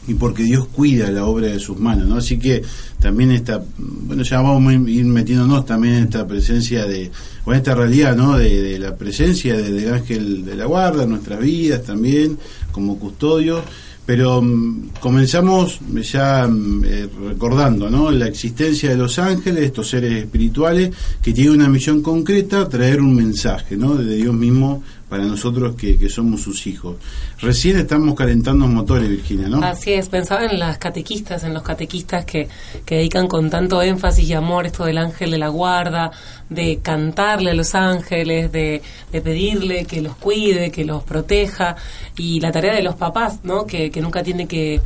y 0.07 0.15
porque 0.15 0.43
Dios 0.43 0.67
cuida 0.67 1.11
la 1.11 1.25
obra 1.25 1.49
de 1.49 1.61
sus 1.61 1.79
manos, 1.79 2.09
¿no? 2.09 2.17
Así 2.17 2.39
que 2.39 2.63
también 2.99 3.31
esta, 3.31 3.63
bueno, 3.79 4.23
ya 4.23 4.41
vamos 4.41 4.73
a 4.73 4.91
ir 4.91 5.05
metiéndonos 5.05 5.65
también 5.65 5.95
en 5.95 6.05
esta 6.05 6.27
presencia 6.27 6.87
de, 6.87 7.11
o 7.45 7.53
en 7.53 7.59
esta 7.59 7.75
realidad, 7.75 8.17
¿no? 8.17 8.37
De, 8.37 8.79
la 8.79 8.97
presencia 8.97 9.57
del 9.57 9.93
ángel 9.93 10.45
de 10.45 10.57
la 10.57 10.65
guarda 10.65 11.07
nuestras 11.07 11.39
vidas 11.41 11.85
también, 11.85 12.39
como 12.73 12.99
custodio. 12.99 13.63
Pero 14.05 14.43
mm, 14.43 14.89
comenzamos 14.99 15.79
ya 16.11 16.49
mm, 16.49 16.85
eh, 16.85 17.09
recordando 17.29 17.89
¿no? 17.89 18.11
la 18.11 18.27
existencia 18.27 18.91
de 18.91 18.97
los 18.97 19.17
ángeles, 19.21 19.63
estos 19.63 19.91
seres 19.91 20.25
espirituales, 20.25 20.91
que 21.23 21.33
tienen 21.33 21.53
una 21.55 21.69
misión 21.69 22.03
concreta, 22.03 22.69
traer 22.69 23.01
un 23.01 23.15
mensaje 23.15 23.77
¿no? 23.77 23.95
de 23.95 24.17
Dios 24.17 24.35
mismo 24.35 24.83
para 25.13 25.25
nosotros 25.25 25.77
que, 25.77 26.09
somos 26.09 26.41
sus 26.41 26.67
hijos. 26.67 26.97
Recién 27.39 27.77
estamos 27.77 28.15
calentando 28.15 28.67
motores, 28.67 29.11
Virginia, 29.11 29.47
¿no? 29.47 29.63
Así 29.63 29.93
es, 29.93 30.09
pensaba 30.09 30.47
en 30.47 30.59
las 30.59 30.79
catequistas, 30.79 31.45
en 31.45 31.53
los 31.53 31.63
catequistas 31.63 32.25
que, 32.25 32.49
que 32.87 32.95
dedican 32.95 33.29
con 33.29 33.51
tanto 33.51 33.83
énfasis 33.83 34.27
y 34.27 34.33
amor 34.33 34.65
esto 34.65 34.87
del 34.87 34.97
ángel 34.97 35.33
de 35.33 35.37
la 35.37 35.49
guarda, 35.49 36.13
de 36.49 36.79
cantarle 36.81 37.51
a 37.51 37.55
los 37.55 37.75
ángeles, 37.75 38.51
de, 38.53 38.81
de 39.13 39.21
pedirle 39.21 39.85
que 39.85 40.01
los 40.01 40.17
cuide, 40.17 40.71
que 40.71 40.87
los 40.87 41.03
proteja, 41.03 41.77
y 42.17 42.41
la 42.41 42.51
tarea 42.51 42.75
de 42.75 42.83
los 42.83 42.95
papás, 42.95 43.41
¿no? 43.45 43.67
Que, 43.67 43.91
que 43.91 44.01
nunca 44.01 44.23
tiene 44.23 44.49
que 44.49 44.81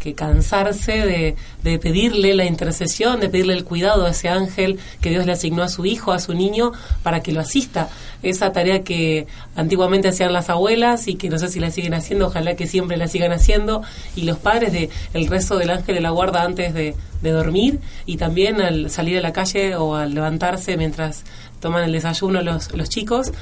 que 0.00 0.14
cansarse 0.14 0.92
de, 0.92 1.36
de, 1.62 1.78
pedirle 1.78 2.34
la 2.34 2.46
intercesión, 2.46 3.20
de 3.20 3.28
pedirle 3.28 3.52
el 3.52 3.64
cuidado 3.64 4.06
a 4.06 4.10
ese 4.10 4.28
ángel 4.30 4.80
que 5.00 5.10
Dios 5.10 5.26
le 5.26 5.32
asignó 5.32 5.62
a 5.62 5.68
su 5.68 5.84
hijo, 5.84 6.12
a 6.12 6.18
su 6.18 6.32
niño, 6.34 6.72
para 7.02 7.20
que 7.20 7.32
lo 7.32 7.40
asista. 7.40 7.88
Esa 8.22 8.50
tarea 8.50 8.82
que 8.82 9.26
antiguamente 9.54 10.08
hacían 10.08 10.32
las 10.32 10.48
abuelas 10.48 11.06
y 11.06 11.14
que 11.14 11.28
no 11.28 11.38
sé 11.38 11.48
si 11.48 11.60
la 11.60 11.70
siguen 11.70 11.94
haciendo, 11.94 12.28
ojalá 12.28 12.56
que 12.56 12.66
siempre 12.66 12.96
la 12.96 13.08
sigan 13.08 13.32
haciendo, 13.32 13.82
y 14.16 14.22
los 14.22 14.38
padres 14.38 14.72
de 14.72 14.88
el 15.12 15.26
rezo 15.28 15.58
del 15.58 15.70
ángel 15.70 15.94
de 15.94 16.00
la 16.00 16.10
guarda 16.10 16.42
antes 16.42 16.72
de, 16.72 16.96
de 17.20 17.30
dormir 17.30 17.78
y 18.06 18.16
también 18.16 18.60
al 18.60 18.90
salir 18.90 19.18
a 19.18 19.20
la 19.20 19.32
calle 19.32 19.76
o 19.76 19.96
al 19.96 20.14
levantarse 20.14 20.76
mientras 20.78 21.24
toman 21.60 21.84
el 21.84 21.92
desayuno 21.92 22.40
los, 22.40 22.72
los 22.74 22.88
chicos, 22.88 23.32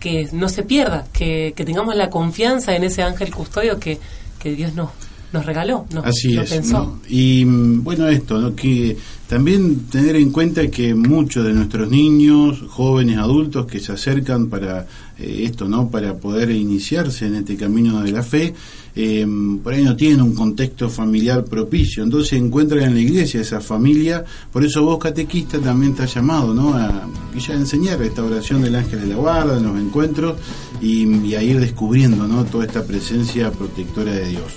que 0.00 0.28
no 0.32 0.48
se 0.48 0.62
pierda, 0.62 1.06
que, 1.12 1.52
que 1.54 1.64
tengamos 1.64 1.94
la 1.94 2.08
confianza 2.08 2.74
en 2.74 2.84
ese 2.84 3.02
ángel 3.02 3.34
custodio 3.34 3.78
que, 3.78 3.98
que 4.38 4.52
Dios 4.52 4.74
nos 4.74 4.90
nos 5.36 5.46
regaló, 5.46 5.86
no 5.92 6.02
Así 6.02 6.36
es, 6.36 6.62
Y 7.08 7.44
mm, 7.44 7.84
bueno, 7.84 8.08
esto, 8.08 8.40
¿no? 8.40 8.54
que 8.54 8.96
también 9.28 9.86
tener 9.86 10.16
en 10.16 10.30
cuenta 10.30 10.68
que 10.68 10.94
muchos 10.94 11.44
de 11.44 11.52
nuestros 11.52 11.90
niños, 11.90 12.62
jóvenes, 12.68 13.18
adultos 13.18 13.66
que 13.66 13.80
se 13.80 13.92
acercan 13.92 14.46
para 14.46 14.86
eh, 15.18 15.42
esto, 15.44 15.68
¿no? 15.68 15.90
Para 15.90 16.14
poder 16.14 16.50
iniciarse 16.50 17.26
en 17.26 17.34
este 17.34 17.56
camino 17.56 18.02
de 18.02 18.12
la 18.12 18.22
fe, 18.22 18.54
eh, 18.94 19.26
por 19.62 19.74
ahí 19.74 19.82
no 19.84 19.94
tienen 19.94 20.22
un 20.22 20.34
contexto 20.34 20.88
familiar 20.88 21.44
propicio, 21.44 22.02
entonces 22.02 22.34
encuentran 22.34 22.84
en 22.84 22.94
la 22.94 23.00
iglesia 23.00 23.40
esa 23.42 23.60
familia, 23.60 24.24
por 24.50 24.64
eso 24.64 24.82
vos 24.84 24.98
catequista 24.98 25.58
también 25.58 25.94
te 25.94 26.04
has 26.04 26.14
llamado, 26.14 26.54
¿no? 26.54 26.74
A, 26.74 27.06
ya 27.36 27.54
enseñar 27.54 28.00
esta 28.00 28.24
oración 28.24 28.62
del 28.62 28.74
ángel 28.74 29.00
de 29.00 29.06
la 29.08 29.16
guarda, 29.16 29.58
en 29.58 29.64
los 29.64 29.78
encuentros 29.78 30.36
y, 30.80 31.34
a 31.34 31.42
ir 31.42 31.60
descubriendo, 31.60 32.26
¿no? 32.26 32.44
Toda 32.44 32.64
esta 32.64 32.84
presencia 32.84 33.50
protectora 33.50 34.12
de 34.12 34.28
Dios. 34.28 34.54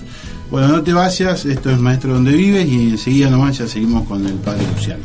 Bueno, 0.52 0.68
no 0.70 0.82
te 0.82 0.94
vayas, 0.94 1.46
esto 1.46 1.70
es 1.70 1.78
Maestro 1.78 2.14
Donde 2.14 2.32
Vives 2.32 2.68
y 2.68 2.90
enseguida 2.90 3.30
nomás 3.30 3.60
ya 3.60 3.68
seguimos 3.68 4.08
con 4.08 4.26
el 4.26 4.34
Padre 4.36 4.66
Luciano. 4.74 5.04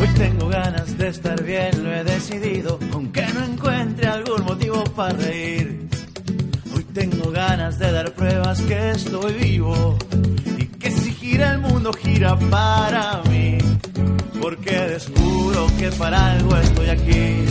Hoy 0.00 0.08
tengo 0.16 0.48
ganas 0.48 0.96
de 0.96 1.08
estar 1.08 1.42
bien, 1.42 1.82
lo 1.82 1.92
he 1.92 2.04
decidido, 2.04 2.78
aunque 2.92 3.26
no 3.34 3.44
encuentre 3.44 4.06
algún 4.06 4.44
motivo 4.44 4.84
para 4.94 5.14
reír. 5.14 5.88
Hoy 6.74 6.84
tengo 6.94 7.32
ganas 7.32 7.80
de 7.80 7.90
dar 7.90 8.12
pruebas 8.12 8.62
que 8.62 8.90
estoy 8.90 9.32
vivo 9.32 9.98
y 10.56 10.64
que 10.64 10.92
si 10.92 11.10
gira 11.10 11.54
el 11.54 11.58
mundo 11.58 11.92
gira 11.92 12.38
para 12.38 13.22
mí. 13.28 13.58
Porque 14.40 14.70
descubro 14.70 15.66
que 15.76 15.90
para 15.90 16.34
algo 16.34 16.56
estoy 16.56 16.88
aquí 16.88 17.44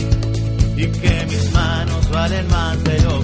y 0.76 0.86
que 0.86 1.26
mis 1.28 1.52
manos 1.52 2.10
valen 2.10 2.48
más 2.48 2.82
de 2.84 3.02
lo 3.02 3.19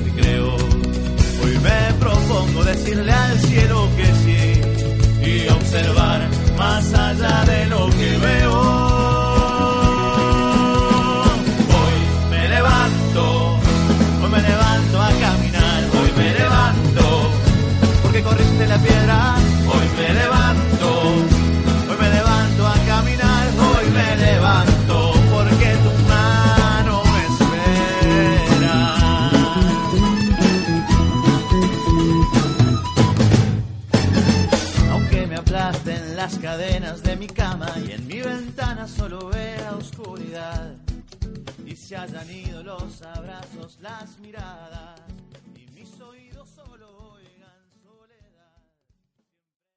decirle 2.76 3.12
al 3.12 3.38
cielo 3.40 3.85
Y 41.64 41.74
se 41.74 41.96
hayan 41.96 42.30
ido 42.30 42.62
los 42.62 43.02
abrazos, 43.02 43.78
las 43.80 44.18
miradas. 44.18 45.05